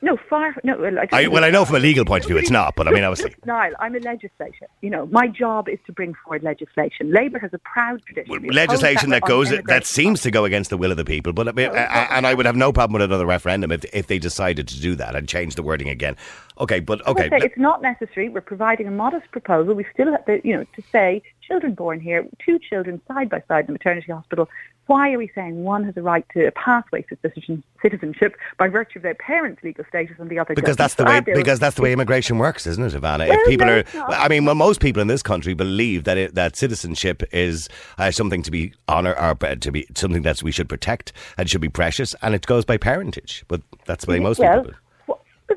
No, 0.04 0.16
far 0.28 0.54
no. 0.64 0.76
Well, 0.78 0.96
I, 1.12 1.28
well, 1.28 1.44
I 1.44 1.50
know 1.50 1.64
from 1.64 1.76
a 1.76 1.78
legal 1.78 2.04
point 2.04 2.24
of 2.24 2.28
view 2.28 2.36
it's 2.36 2.50
not, 2.50 2.74
but 2.74 2.88
I 2.88 2.90
mean, 2.90 3.04
obviously. 3.04 3.34
Niall, 3.46 3.70
I'm 3.78 3.94
a 3.94 4.00
legislator. 4.00 4.66
You 4.80 4.90
know, 4.90 5.06
my 5.06 5.28
job 5.28 5.68
is 5.68 5.78
to 5.86 5.92
bring 5.92 6.12
forward 6.24 6.42
legislation. 6.42 7.12
Labour 7.12 7.38
has 7.38 7.50
a 7.54 7.58
proud 7.58 8.02
tradition. 8.04 8.30
Well, 8.42 8.52
legislation 8.52 9.10
that 9.10 9.22
goes 9.22 9.50
that 9.50 9.86
seems 9.86 10.20
to 10.22 10.30
go 10.32 10.44
against 10.44 10.70
the 10.70 10.76
will 10.76 10.90
of 10.90 10.96
the 10.96 11.04
people, 11.04 11.32
but 11.32 11.46
I 11.48 11.52
mean, 11.52 11.70
I- 11.70 12.08
and 12.10 12.26
I 12.26 12.34
would 12.34 12.46
have 12.46 12.56
no 12.56 12.72
problem 12.72 12.94
with 12.94 13.02
another 13.02 13.26
referendum 13.26 13.70
if 13.70 13.84
if 13.92 14.08
they 14.08 14.18
decided 14.18 14.66
to 14.68 14.80
do 14.80 14.96
that 14.96 15.14
and 15.14 15.28
change 15.28 15.54
the 15.54 15.62
wording 15.62 15.88
again. 15.88 16.16
Okay, 16.62 16.78
but 16.78 17.04
okay, 17.08 17.28
say, 17.28 17.38
it's 17.38 17.58
not 17.58 17.82
necessary. 17.82 18.28
We're 18.28 18.40
providing 18.40 18.86
a 18.86 18.92
modest 18.92 19.28
proposal. 19.32 19.74
We 19.74 19.84
still 19.92 20.12
have, 20.12 20.24
the, 20.26 20.40
you 20.44 20.56
know, 20.56 20.64
to 20.76 20.82
say 20.92 21.20
children 21.40 21.74
born 21.74 21.98
here, 21.98 22.24
two 22.38 22.60
children 22.60 23.00
side 23.08 23.28
by 23.28 23.42
side 23.48 23.62
in 23.62 23.66
the 23.66 23.72
maternity 23.72 24.12
hospital. 24.12 24.48
Why 24.86 25.12
are 25.12 25.18
we 25.18 25.28
saying 25.34 25.64
one 25.64 25.82
has 25.84 25.96
a 25.96 26.02
right 26.02 26.24
to 26.34 26.46
a 26.46 26.52
pathway 26.52 27.02
to 27.02 27.16
citizen, 27.20 27.64
citizenship 27.80 28.36
by 28.58 28.68
virtue 28.68 29.00
of 29.00 29.02
their 29.02 29.16
parents' 29.16 29.60
legal 29.64 29.84
status 29.88 30.16
and 30.20 30.30
the 30.30 30.38
other 30.38 30.54
because 30.54 30.76
doesn't? 30.76 30.78
that's 30.78 30.94
the 30.94 31.04
So 31.04 31.32
way 31.32 31.34
because 31.34 31.58
that's 31.58 31.74
the 31.74 31.82
way 31.82 31.92
immigration 31.92 32.38
works, 32.38 32.64
isn't 32.68 32.84
it, 32.84 32.92
Ivana? 32.92 33.28
Well, 33.28 33.38
if 33.40 33.48
people 33.48 33.66
no, 33.66 33.82
are. 34.00 34.10
I 34.12 34.28
mean, 34.28 34.44
well, 34.44 34.54
most 34.54 34.80
people 34.80 35.02
in 35.02 35.08
this 35.08 35.22
country 35.22 35.54
believe 35.54 36.04
that 36.04 36.16
it, 36.16 36.34
that 36.36 36.54
citizenship 36.54 37.24
is 37.32 37.68
uh, 37.98 38.12
something 38.12 38.42
to 38.44 38.52
be 38.52 38.72
honor 38.86 39.14
or 39.14 39.36
uh, 39.40 39.54
to 39.56 39.72
be 39.72 39.86
something 39.96 40.22
that 40.22 40.44
we 40.44 40.52
should 40.52 40.68
protect 40.68 41.12
and 41.38 41.50
should 41.50 41.60
be 41.60 41.68
precious, 41.68 42.14
and 42.22 42.36
it 42.36 42.46
goes 42.46 42.64
by 42.64 42.76
parentage. 42.76 43.44
But 43.48 43.62
that's 43.84 44.04
the 44.04 44.12
way 44.12 44.20
most 44.20 44.38
well, 44.38 44.62
people. 44.62 44.78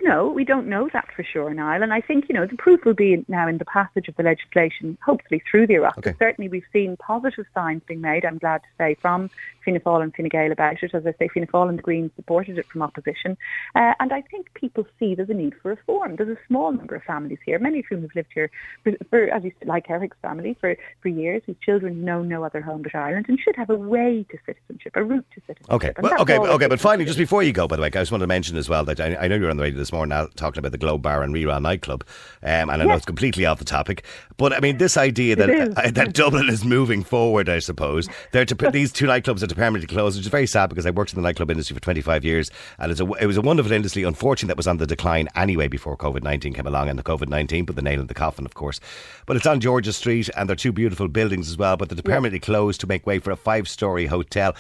No, 0.06 0.30
we 0.30 0.46
don't 0.46 0.68
know 0.68 0.88
that 0.94 1.08
for 1.16 1.24
sure, 1.24 1.52
Niall. 1.52 1.82
And 1.82 1.92
I 1.92 2.00
think, 2.00 2.30
you 2.30 2.36
know, 2.36 2.46
the 2.46 2.56
proof 2.58 2.86
will 2.86 2.94
be 2.94 3.26
now 3.28 3.48
in 3.48 3.58
the 3.58 3.66
passage 3.66 4.08
of 4.08 4.16
the 4.16 4.22
legislation, 4.22 5.00
hopefully 5.04 5.42
through 5.50 5.66
the 5.66 5.74
Oireachtas. 5.74 5.98
Okay. 5.98 6.14
Certainly 6.20 6.50
we've 6.50 6.64
seen 6.72 6.96
positive 6.98 7.48
signs 7.56 7.82
being 7.88 8.02
made, 8.02 8.24
I'm 8.24 8.38
glad 8.38 8.62
to 8.62 8.68
say, 8.78 8.96
from 9.02 9.32
Fianna 9.66 9.80
Fáil 9.80 10.04
and 10.04 10.16
Fine 10.16 10.30
Gael 10.30 10.52
about 10.52 10.82
it. 10.82 10.94
As 10.94 11.06
I 11.06 11.14
say, 11.20 11.28
Fianna 11.28 11.48
Fáil 11.48 11.70
and 11.70 11.80
the 11.80 11.84
Greens 11.84 12.12
supported 12.16 12.58
it 12.58 12.68
from 12.68 12.84
opposition. 12.84 13.38
Uh, 13.76 13.94
and 14.00 14.14
I 14.14 14.22
think 14.22 14.54
people 14.54 14.86
see 15.00 15.16
there's 15.16 15.30
a 15.30 15.34
need 15.34 15.54
for 15.62 15.70
reform. 15.70 16.16
There's 16.16 16.30
a 16.30 16.40
small 16.48 16.72
number 16.72 16.96
of 16.96 17.04
families 17.04 17.40
here, 17.46 17.60
many 17.60 17.80
of 17.80 17.86
whom 17.90 18.04
have 18.04 18.16
lived 18.16 18.30
here, 18.34 18.52
for, 18.84 18.94
for 19.10 19.24
as 19.30 19.44
you 19.44 19.52
said, 19.60 19.68
like 19.68 19.90
Eric's 19.90 20.18
family, 20.22 20.56
for, 20.62 20.78
for 21.02 21.10
years, 21.10 21.42
whose 21.46 21.56
children 21.62 22.06
know 22.06 22.22
no 22.22 22.44
other 22.44 22.62
home 22.62 22.84
but 22.84 22.94
Ireland 22.94 23.26
and 23.28 23.40
should 23.40 23.56
have 23.56 23.70
a 23.70 23.76
way 23.76 24.26
to 24.30 24.38
citizenship, 24.46 24.94
a 24.96 25.04
route 25.04 25.26
to 25.34 25.42
citizenship. 25.42 25.74
Okay, 25.74 25.94
well, 26.00 26.22
okay, 26.22 26.38
okay. 26.38 26.68
But 26.68 26.80
finally, 26.80 27.06
just 27.06 27.18
before 27.18 27.44
you 27.44 27.52
go, 27.52 27.68
by 27.68 27.76
the 27.76 27.82
way, 27.82 27.88
I 27.88 27.90
just 27.90 28.12
want 28.12 28.22
to 28.22 28.28
mention 28.28 28.58
as 28.58 28.70
well 28.70 28.86
that 28.86 29.00
I, 29.00 29.16
I 29.16 29.28
know 29.28 29.36
you're 29.36 29.50
on 29.50 29.58
the 29.58 29.64
radio 29.64 29.80
this 29.80 29.92
morning 29.92 30.10
now 30.10 30.28
talking 30.36 30.60
about 30.60 30.72
the 30.72 30.78
Globe 30.78 31.02
Bar 31.02 31.24
and 31.24 31.34
Rí-Rá 31.34 31.62
nightclub, 31.62 32.04
um, 32.44 32.70
and 32.70 32.72
I 32.72 32.86
know 32.86 32.96
it's 32.96 33.06
completely 33.06 33.46
off 33.46 33.60
the 33.60 33.66
topic, 33.66 34.06
but 34.38 34.54
I 34.54 34.60
mean 34.60 34.78
this 34.78 34.98
idea 34.98 35.36
that 35.36 35.50
uh, 35.50 35.92
that 35.92 36.14
Dublin 36.14 36.50
is 36.50 36.64
moving 36.64 37.04
forward, 37.04 37.50
I 37.50 37.60
suppose. 37.60 38.08
They're 38.32 38.46
to 38.46 38.56
put 38.56 38.74
these 38.74 38.92
two 38.92 39.08
nightclubs 39.08 39.44
are 39.44 39.48
to 39.56 39.60
permanently 39.60 39.88
close, 39.88 40.16
which 40.16 40.26
is 40.26 40.32
very 40.32 40.48
sad 40.48 40.70
because 40.70 40.86
I 40.86 40.92
worked 40.92 41.14
in 41.14 41.16
the 41.16 41.22
nightclub 41.22 41.50
industry 41.50 41.74
for 41.74 41.82
25 41.82 42.24
years, 42.24 42.52
and 42.78 42.92
it's 42.92 43.02
a, 43.02 43.06
it 43.14 43.26
was 43.26 43.38
a 43.38 43.42
wonderful 43.42 43.72
industry. 43.72 44.04
Unfortunately, 44.04 44.50
that 44.50 44.58
was 44.58 44.68
on 44.68 44.78
the 44.78 44.88
decline 44.88 45.28
anyway 45.36 45.68
before 45.68 45.98
COVID 45.98 46.24
19 46.24 46.54
came 46.54 46.68
along, 46.68 46.90
and 46.90 47.00
the 47.00 47.04
COVID 47.04 47.30
19 47.30 47.66
put 47.66 47.76
the 47.76 47.82
nail 47.82 48.00
in 48.00 48.08
the 48.08 48.14
coffin, 48.14 48.46
of 48.46 48.54
course. 48.54 48.80
But 49.26 49.38
it's 49.38 49.48
on 49.48 49.60
George's 49.60 49.98
Street, 49.98 50.30
and 50.36 50.48
they're 50.48 50.56
two 50.56 50.72
beautiful 50.72 51.08
buildings 51.08 51.50
as 51.50 51.58
well, 51.58 51.78
but 51.78 51.90
they're 51.90 52.02
permanently 52.04 52.40
closed 52.40 52.82
to 52.82 52.88
make 52.88 53.08
way 53.08 53.20
for 53.20 53.32
a 53.32 53.36
five 53.36 53.68
story 53.68 54.06
hotel 54.06 54.56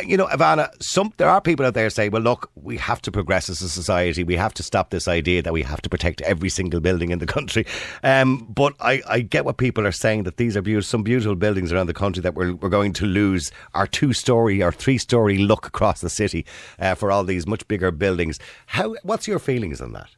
you 0.00 0.16
know, 0.16 0.26
Ivana, 0.26 0.70
some 0.80 1.12
there 1.16 1.28
are 1.28 1.40
people 1.40 1.64
out 1.66 1.74
there 1.74 1.90
say, 1.90 2.08
well, 2.08 2.22
look, 2.22 2.50
we 2.54 2.76
have 2.76 3.00
to 3.02 3.12
progress 3.12 3.48
as 3.48 3.62
a 3.62 3.68
society. 3.68 4.24
We 4.24 4.36
have 4.36 4.54
to 4.54 4.62
stop 4.62 4.90
this 4.90 5.08
idea 5.08 5.42
that 5.42 5.52
we 5.52 5.62
have 5.62 5.82
to 5.82 5.88
protect 5.88 6.20
every 6.22 6.48
single 6.48 6.80
building 6.80 7.10
in 7.10 7.18
the 7.18 7.26
country. 7.26 7.66
Um, 8.02 8.46
but 8.48 8.74
I, 8.80 9.02
I 9.08 9.20
get 9.20 9.44
what 9.44 9.56
people 9.56 9.86
are 9.86 9.92
saying 9.92 10.24
that 10.24 10.36
these 10.36 10.56
are 10.56 10.62
beautiful, 10.62 10.86
some 10.86 11.02
beautiful 11.02 11.34
buildings 11.34 11.72
around 11.72 11.86
the 11.86 11.94
country 11.94 12.22
that 12.22 12.34
we're, 12.34 12.54
we're 12.54 12.68
going 12.68 12.92
to 12.94 13.06
lose 13.06 13.50
our 13.74 13.86
two 13.86 14.12
story 14.12 14.62
or 14.62 14.72
three 14.72 14.98
story 14.98 15.38
look 15.38 15.66
across 15.66 16.00
the 16.00 16.10
city 16.10 16.46
uh, 16.78 16.94
for 16.94 17.10
all 17.10 17.24
these 17.24 17.46
much 17.46 17.66
bigger 17.68 17.90
buildings. 17.90 18.38
How? 18.66 18.94
What's 19.02 19.26
your 19.26 19.38
feelings 19.38 19.80
on 19.80 19.92
that? 19.92 20.08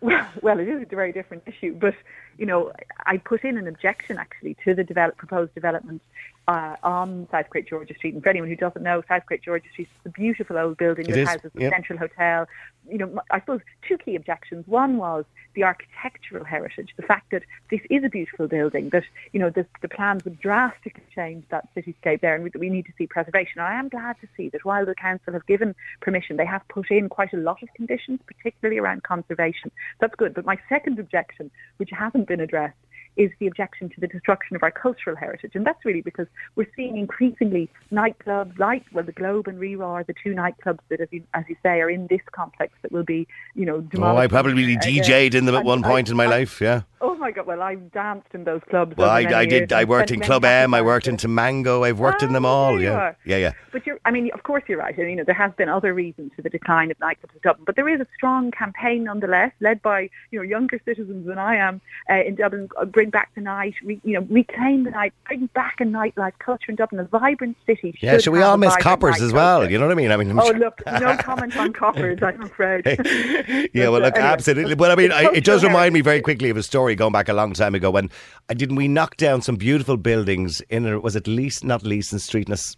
Well, 0.00 0.28
well, 0.42 0.58
it 0.58 0.68
is 0.68 0.82
a 0.82 0.86
very 0.86 1.12
different 1.12 1.44
issue, 1.46 1.74
but 1.74 1.94
you 2.36 2.44
know, 2.44 2.72
I 3.06 3.18
put 3.18 3.44
in 3.44 3.56
an 3.56 3.68
objection 3.68 4.18
actually 4.18 4.56
to 4.64 4.74
the 4.74 4.82
develop, 4.82 5.16
proposed 5.16 5.54
development 5.54 6.02
uh, 6.48 6.76
on 6.82 7.28
South 7.30 7.48
Great 7.50 7.68
George's 7.68 7.96
Street. 7.96 8.14
And 8.14 8.22
for 8.22 8.28
anyone 8.28 8.48
who 8.48 8.56
doesn't 8.56 8.82
know, 8.82 9.02
South 9.08 9.24
Great 9.26 9.42
George's 9.42 9.70
Street 9.72 9.88
is 10.04 10.06
a 10.06 10.10
beautiful 10.10 10.58
old 10.58 10.76
building 10.76 11.06
It 11.06 11.12
that 11.12 11.18
is, 11.18 11.28
houses 11.28 11.50
the 11.54 11.62
yep. 11.62 11.72
Central 11.72 11.98
Hotel. 11.98 12.46
You 12.90 12.98
know, 12.98 13.20
I 13.30 13.38
suppose 13.40 13.60
two 13.86 13.96
key 13.98 14.16
objections. 14.16 14.66
One 14.66 14.96
was 14.96 15.24
the 15.54 15.62
architectural 15.62 16.44
heritage, 16.44 16.88
the 16.96 17.02
fact 17.02 17.30
that 17.30 17.42
this 17.70 17.80
is 17.90 18.02
a 18.02 18.08
beautiful 18.08 18.48
building, 18.48 18.88
that 18.90 19.04
you 19.32 19.38
know 19.38 19.50
the, 19.50 19.66
the 19.82 19.88
plans 19.88 20.24
would 20.24 20.40
drastically 20.40 21.04
change 21.14 21.44
that 21.50 21.68
cityscape 21.76 22.20
there, 22.20 22.34
and 22.34 22.42
we, 22.42 22.50
we 22.58 22.70
need 22.70 22.86
to 22.86 22.92
see 22.98 23.06
preservation. 23.06 23.60
And 23.60 23.68
I 23.68 23.78
am 23.78 23.88
glad 23.88 24.16
to 24.20 24.28
see 24.36 24.48
that 24.48 24.64
while 24.64 24.84
the 24.84 24.94
council 24.94 25.32
have 25.32 25.46
given 25.46 25.74
permission, 26.00 26.36
they 26.36 26.46
have 26.46 26.66
put 26.68 26.90
in 26.90 27.08
quite 27.08 27.32
a 27.32 27.36
lot 27.36 27.62
of 27.62 27.68
conditions, 27.74 28.18
particularly 28.26 28.78
around 28.78 29.04
conservation. 29.04 29.70
That's 30.00 30.14
good. 30.16 30.34
But 30.34 30.44
my 30.44 30.58
second 30.68 30.98
objection, 30.98 31.50
which 31.76 31.90
hasn't 31.92 32.26
been 32.26 32.40
addressed, 32.40 32.76
is 33.16 33.30
the 33.38 33.46
objection 33.46 33.88
to 33.90 34.00
the 34.00 34.06
destruction 34.06 34.56
of 34.56 34.62
our 34.62 34.70
cultural 34.70 35.16
heritage. 35.16 35.52
And 35.54 35.66
that's 35.66 35.84
really 35.84 36.00
because 36.00 36.26
we're 36.56 36.68
seeing 36.74 36.96
increasingly 36.96 37.68
nightclubs 37.92 38.58
like, 38.58 38.84
well, 38.92 39.04
the 39.04 39.12
Globe 39.12 39.48
and 39.48 39.58
Rí-Rá 39.58 39.86
are 39.86 40.04
the 40.04 40.14
two 40.22 40.34
nightclubs 40.34 40.78
that, 40.88 41.00
as 41.00 41.08
you, 41.10 41.22
as 41.34 41.44
you 41.48 41.56
say, 41.62 41.80
are 41.80 41.90
in 41.90 42.06
this 42.08 42.20
complex 42.32 42.72
that 42.82 42.90
will 42.92 43.04
be, 43.04 43.26
you 43.54 43.66
know, 43.66 43.76
Oh, 43.76 43.80
demolished. 43.82 44.24
I 44.24 44.26
probably 44.28 44.76
Uh, 44.76 44.80
DJ'd 44.80 45.34
in 45.34 45.44
them 45.46 45.54
at 45.54 45.58
and 45.58 45.66
one 45.66 45.84
I- 45.84 45.88
point 45.88 46.10
in 46.10 46.16
my 46.16 46.24
I- 46.24 46.28
life. 46.28 46.60
Yeah. 46.60 46.82
Oh 47.04 47.16
my 47.16 47.32
God! 47.32 47.46
Well, 47.46 47.62
I've 47.62 47.90
danced 47.90 48.28
in 48.32 48.44
those 48.44 48.60
clubs. 48.70 48.96
Well, 48.96 49.10
I, 49.10 49.22
I 49.22 49.40
years 49.42 49.46
did. 49.48 49.72
I 49.72 49.82
worked 49.82 50.12
in 50.12 50.20
Club 50.20 50.44
M. 50.44 50.72
I 50.72 50.82
worked 50.82 51.08
in 51.08 51.16
Tamango. 51.16 51.84
I've 51.84 51.98
worked 51.98 52.22
in 52.22 52.32
them 52.32 52.44
Oh, 52.44 52.48
all. 52.48 52.80
Yeah. 52.80 52.92
are. 52.92 53.16
Yeah. 53.24 53.38
Yeah. 53.38 53.52
But 53.72 53.84
you're, 53.86 53.98
I 54.04 54.12
mean, 54.12 54.30
of 54.34 54.44
course 54.44 54.62
you're 54.68 54.78
right. 54.78 54.96
You 54.96 55.16
know, 55.16 55.24
there 55.24 55.34
has 55.34 55.50
been 55.54 55.68
other 55.68 55.94
reasons 55.94 56.30
for 56.36 56.42
the 56.42 56.48
decline 56.48 56.92
of 56.92 56.98
nightclubs 56.98 57.34
in 57.34 57.40
Dublin, 57.42 57.64
but 57.66 57.74
there 57.74 57.88
is 57.88 58.00
a 58.00 58.06
strong 58.14 58.52
campaign 58.52 59.02
nonetheless, 59.02 59.50
led 59.60 59.82
by 59.82 60.10
you 60.30 60.38
know 60.38 60.42
younger 60.44 60.80
citizens 60.84 61.26
than 61.26 61.38
I 61.38 61.56
am 61.56 61.80
uh, 62.08 62.22
in 62.24 62.36
Dublin. 62.36 62.68
uh, 62.80 62.84
Bring 63.02 63.10
back 63.10 63.34
the 63.34 63.40
night, 63.40 63.74
re, 63.82 64.00
you 64.04 64.12
know, 64.14 64.24
reclaim 64.30 64.84
the 64.84 64.92
night, 64.92 65.12
bring 65.26 65.46
back 65.54 65.80
a 65.80 65.84
nightlife 65.84 66.38
culture 66.38 66.66
in 66.70 66.76
Dublin. 66.76 67.00
A 67.00 67.18
vibrant 67.18 67.56
city. 67.66 67.98
Yeah, 68.00 68.18
should 68.18 68.30
we 68.32 68.42
all 68.42 68.56
miss 68.56 68.76
coppers 68.76 69.20
as 69.20 69.32
well? 69.32 69.58
culture. 69.58 69.72
You 69.72 69.78
know 69.80 69.86
what 69.86 69.92
I 69.92 69.96
mean? 69.96 70.12
I 70.12 70.16
mean, 70.16 70.30
I'm 70.30 70.38
Oh 70.38 70.44
sure- 70.44 70.54
look, 70.58 70.80
no 70.86 71.16
comment 71.20 71.56
on 71.56 71.72
coppers. 71.72 72.20
I'm 72.22 72.42
afraid. 72.42 72.84
yeah, 73.74 73.88
well, 73.88 73.96
uh, 73.96 74.06
look, 74.06 74.14
anyway, 74.14 74.30
absolutely. 74.30 74.74
But 74.76 74.92
I 74.92 74.94
mean, 74.94 75.10
I, 75.10 75.32
it 75.34 75.42
does 75.42 75.64
remind 75.64 75.94
me 75.94 76.00
very 76.00 76.20
quickly 76.20 76.48
of 76.50 76.56
a 76.56 76.62
story 76.62 76.94
going 76.94 77.12
back 77.12 77.28
a 77.28 77.32
long 77.32 77.54
time 77.54 77.74
ago 77.74 77.90
when 77.90 78.08
I 78.48 78.54
didn't 78.54 78.76
we 78.76 78.86
knock 78.86 79.16
down 79.16 79.42
some 79.42 79.56
beautiful 79.56 79.96
buildings 79.96 80.60
in 80.70 80.86
a, 80.86 81.00
was 81.00 81.16
it 81.16 81.26
least 81.26 81.64
not 81.64 81.82
Leeson 81.82 82.20
Street? 82.20 82.46
in 82.46 82.52
a 82.52 82.54
s- 82.54 82.76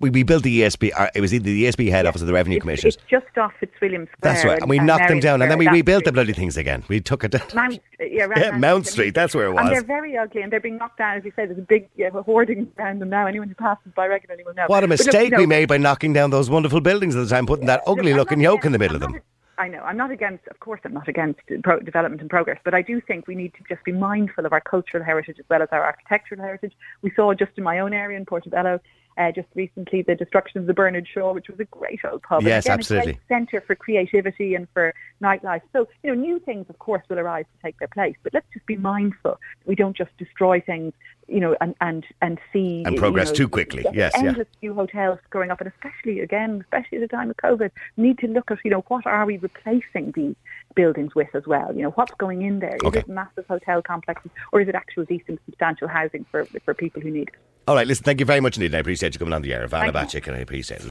We, 0.00 0.10
we 0.10 0.22
built 0.22 0.42
the 0.42 0.60
ESB. 0.62 0.92
uh, 0.96 1.08
It 1.14 1.20
was 1.20 1.32
either 1.32 1.44
the 1.44 1.64
ESB 1.64 1.90
head 1.90 2.06
office 2.06 2.22
or 2.22 2.26
the 2.26 2.32
Revenue 2.32 2.56
It's, 2.56 2.62
Commissioners. 2.62 2.96
it's 2.96 3.04
just 3.08 3.38
off 3.38 3.52
Fitzwilliam 3.60 4.06
Square. 4.06 4.18
That's 4.20 4.44
right, 4.44 4.60
and 4.60 4.68
we 4.68 4.78
and 4.78 4.86
knocked 4.86 5.08
them 5.08 5.20
down, 5.20 5.42
and 5.42 5.50
then 5.50 5.58
we 5.58 5.68
rebuilt 5.68 6.04
the 6.04 6.12
bloody 6.12 6.32
things 6.32 6.56
again. 6.56 6.84
We 6.88 7.00
took 7.00 7.24
it 7.24 7.32
down. 7.32 7.42
Mount, 7.54 7.80
yeah, 8.00 8.26
Yeah, 8.36 8.50
Mount 8.58 8.86
Street, 8.86 9.14
that's 9.14 9.34
where 9.34 9.46
it 9.46 9.52
was. 9.52 9.60
And 9.66 9.70
they're 9.72 9.82
very 9.82 10.16
ugly, 10.16 10.42
and 10.42 10.52
they're 10.52 10.60
being 10.60 10.76
knocked 10.78 10.98
down. 10.98 11.16
As 11.18 11.24
you 11.24 11.32
say, 11.36 11.46
there's 11.46 11.58
a 11.58 11.62
big 11.62 11.88
yeah, 11.96 12.10
hoarding 12.10 12.70
around 12.78 13.00
them 13.00 13.08
now. 13.10 13.26
Anyone 13.26 13.48
who 13.48 13.54
passes 13.54 13.92
by 13.94 14.06
regularly 14.06 14.44
will 14.44 14.54
know. 14.54 14.64
What 14.66 14.84
a 14.84 14.86
look, 14.86 14.98
mistake 14.98 15.32
no, 15.32 15.38
we 15.38 15.46
made 15.46 15.66
by 15.68 15.78
knocking 15.78 16.12
down 16.12 16.30
those 16.30 16.50
wonderful 16.50 16.80
buildings 16.80 17.16
at 17.16 17.20
the 17.20 17.28
time, 17.28 17.46
putting 17.46 17.66
that 17.66 17.82
ugly 17.86 18.12
I'm 18.12 18.18
looking 18.18 18.38
not 18.40 18.44
yoke 18.52 18.64
in 18.64 18.72
the 18.72 18.78
middle 18.78 18.96
of 18.96 19.02
I'm 19.02 19.12
them. 19.12 19.16
not- 19.16 19.22
I 19.58 19.68
know. 19.68 19.78
I'm 19.80 19.96
not 19.96 20.10
against, 20.10 20.46
of 20.48 20.60
course, 20.60 20.82
I'm 20.84 20.92
not 20.92 21.08
against 21.08 21.40
pro- 21.64 21.80
development 21.80 22.20
and 22.20 22.28
progress, 22.28 22.58
but 22.62 22.74
I 22.74 22.82
do 22.82 23.00
think 23.00 23.26
we 23.26 23.34
need 23.34 23.54
to 23.54 23.60
just 23.66 23.82
be 23.86 23.92
mindful 23.92 24.44
of 24.44 24.52
our 24.52 24.60
cultural 24.60 25.02
heritage 25.02 25.36
as 25.38 25.46
well 25.48 25.62
as 25.62 25.68
our 25.72 25.82
architectural 25.82 26.42
heritage. 26.42 26.74
We 27.00 27.10
saw 27.16 27.32
just 27.32 27.52
in 27.56 27.64
my 27.64 27.78
own 27.78 27.94
area 27.94 28.18
in 28.18 28.26
Portobello 28.26 28.80
uh, 29.18 29.32
just 29.32 29.48
recently 29.54 30.02
the 30.02 30.14
destruction 30.14 30.60
of 30.60 30.66
the 30.66 30.74
Bernard 30.74 31.06
Shaw, 31.12 31.32
which 31.32 31.48
was 31.48 31.58
a 31.60 31.64
great 31.64 32.00
old 32.04 32.22
pub. 32.22 32.42
Yes, 32.42 32.66
again, 32.66 32.78
absolutely. 32.78 33.10
A 33.12 33.14
great 33.14 33.28
centre 33.28 33.60
for 33.66 33.74
creativity 33.74 34.54
and 34.54 34.68
for 34.72 34.94
nightlife. 35.22 35.62
So, 35.72 35.88
you 36.02 36.14
know, 36.14 36.20
new 36.20 36.38
things, 36.38 36.66
of 36.68 36.78
course, 36.78 37.02
will 37.08 37.18
arise 37.18 37.44
to 37.44 37.62
take 37.62 37.78
their 37.78 37.88
place, 37.88 38.16
but 38.22 38.34
let's 38.34 38.46
just 38.52 38.66
be 38.66 38.76
mindful. 38.76 39.38
We 39.64 39.74
don't 39.74 39.96
just 39.96 40.16
destroy 40.18 40.60
things, 40.60 40.92
you 41.28 41.40
know, 41.40 41.56
and, 41.60 41.74
and, 41.80 42.04
and 42.22 42.38
see... 42.52 42.82
And 42.84 42.94
you 42.94 43.00
progress 43.00 43.28
know, 43.28 43.34
too 43.34 43.48
quickly. 43.48 43.84
Yes, 43.92 44.12
yeah. 44.14 44.28
endless 44.28 44.48
new 44.62 44.74
hotels 44.74 45.18
growing 45.30 45.50
up, 45.50 45.60
and 45.60 45.70
especially, 45.70 46.20
again, 46.20 46.60
especially 46.62 46.98
at 46.98 47.08
the 47.10 47.16
time 47.16 47.30
of 47.30 47.36
COVID, 47.36 47.70
need 47.96 48.18
to 48.18 48.28
look 48.28 48.50
at, 48.50 48.58
you 48.64 48.70
know, 48.70 48.84
what 48.88 49.06
are 49.06 49.26
we 49.26 49.36
replacing 49.38 50.12
these 50.12 50.36
buildings 50.74 51.14
with 51.14 51.34
as 51.34 51.46
well? 51.46 51.74
You 51.74 51.82
know, 51.82 51.90
what's 51.90 52.14
going 52.14 52.42
in 52.42 52.60
there? 52.60 52.76
Is 52.76 52.82
Okay. 52.84 53.00
it 53.00 53.08
massive 53.08 53.46
hotel 53.46 53.82
complexes, 53.82 54.30
or 54.52 54.60
is 54.60 54.68
it 54.68 54.74
actual 54.74 55.04
decent, 55.04 55.40
substantial 55.46 55.88
housing 55.88 56.24
for, 56.30 56.44
for 56.64 56.74
people 56.74 57.00
who 57.02 57.10
need 57.10 57.28
it? 57.28 57.34
All 57.68 57.74
right, 57.74 57.86
listen, 57.86 58.04
thank 58.04 58.20
you 58.20 58.26
very 58.26 58.40
much 58.40 58.56
indeed. 58.56 58.74
I 58.74 58.78
appreciate 58.78 59.14
you 59.14 59.18
coming 59.18 59.34
on 59.34 59.42
the 59.42 59.52
air. 59.52 59.66
Ivana 59.66 59.92
Thank. 59.92 60.10
Bacik, 60.10 60.26
and 60.28 60.36
I 60.36 60.40
appreciate 60.40 60.80
it. 60.80 60.84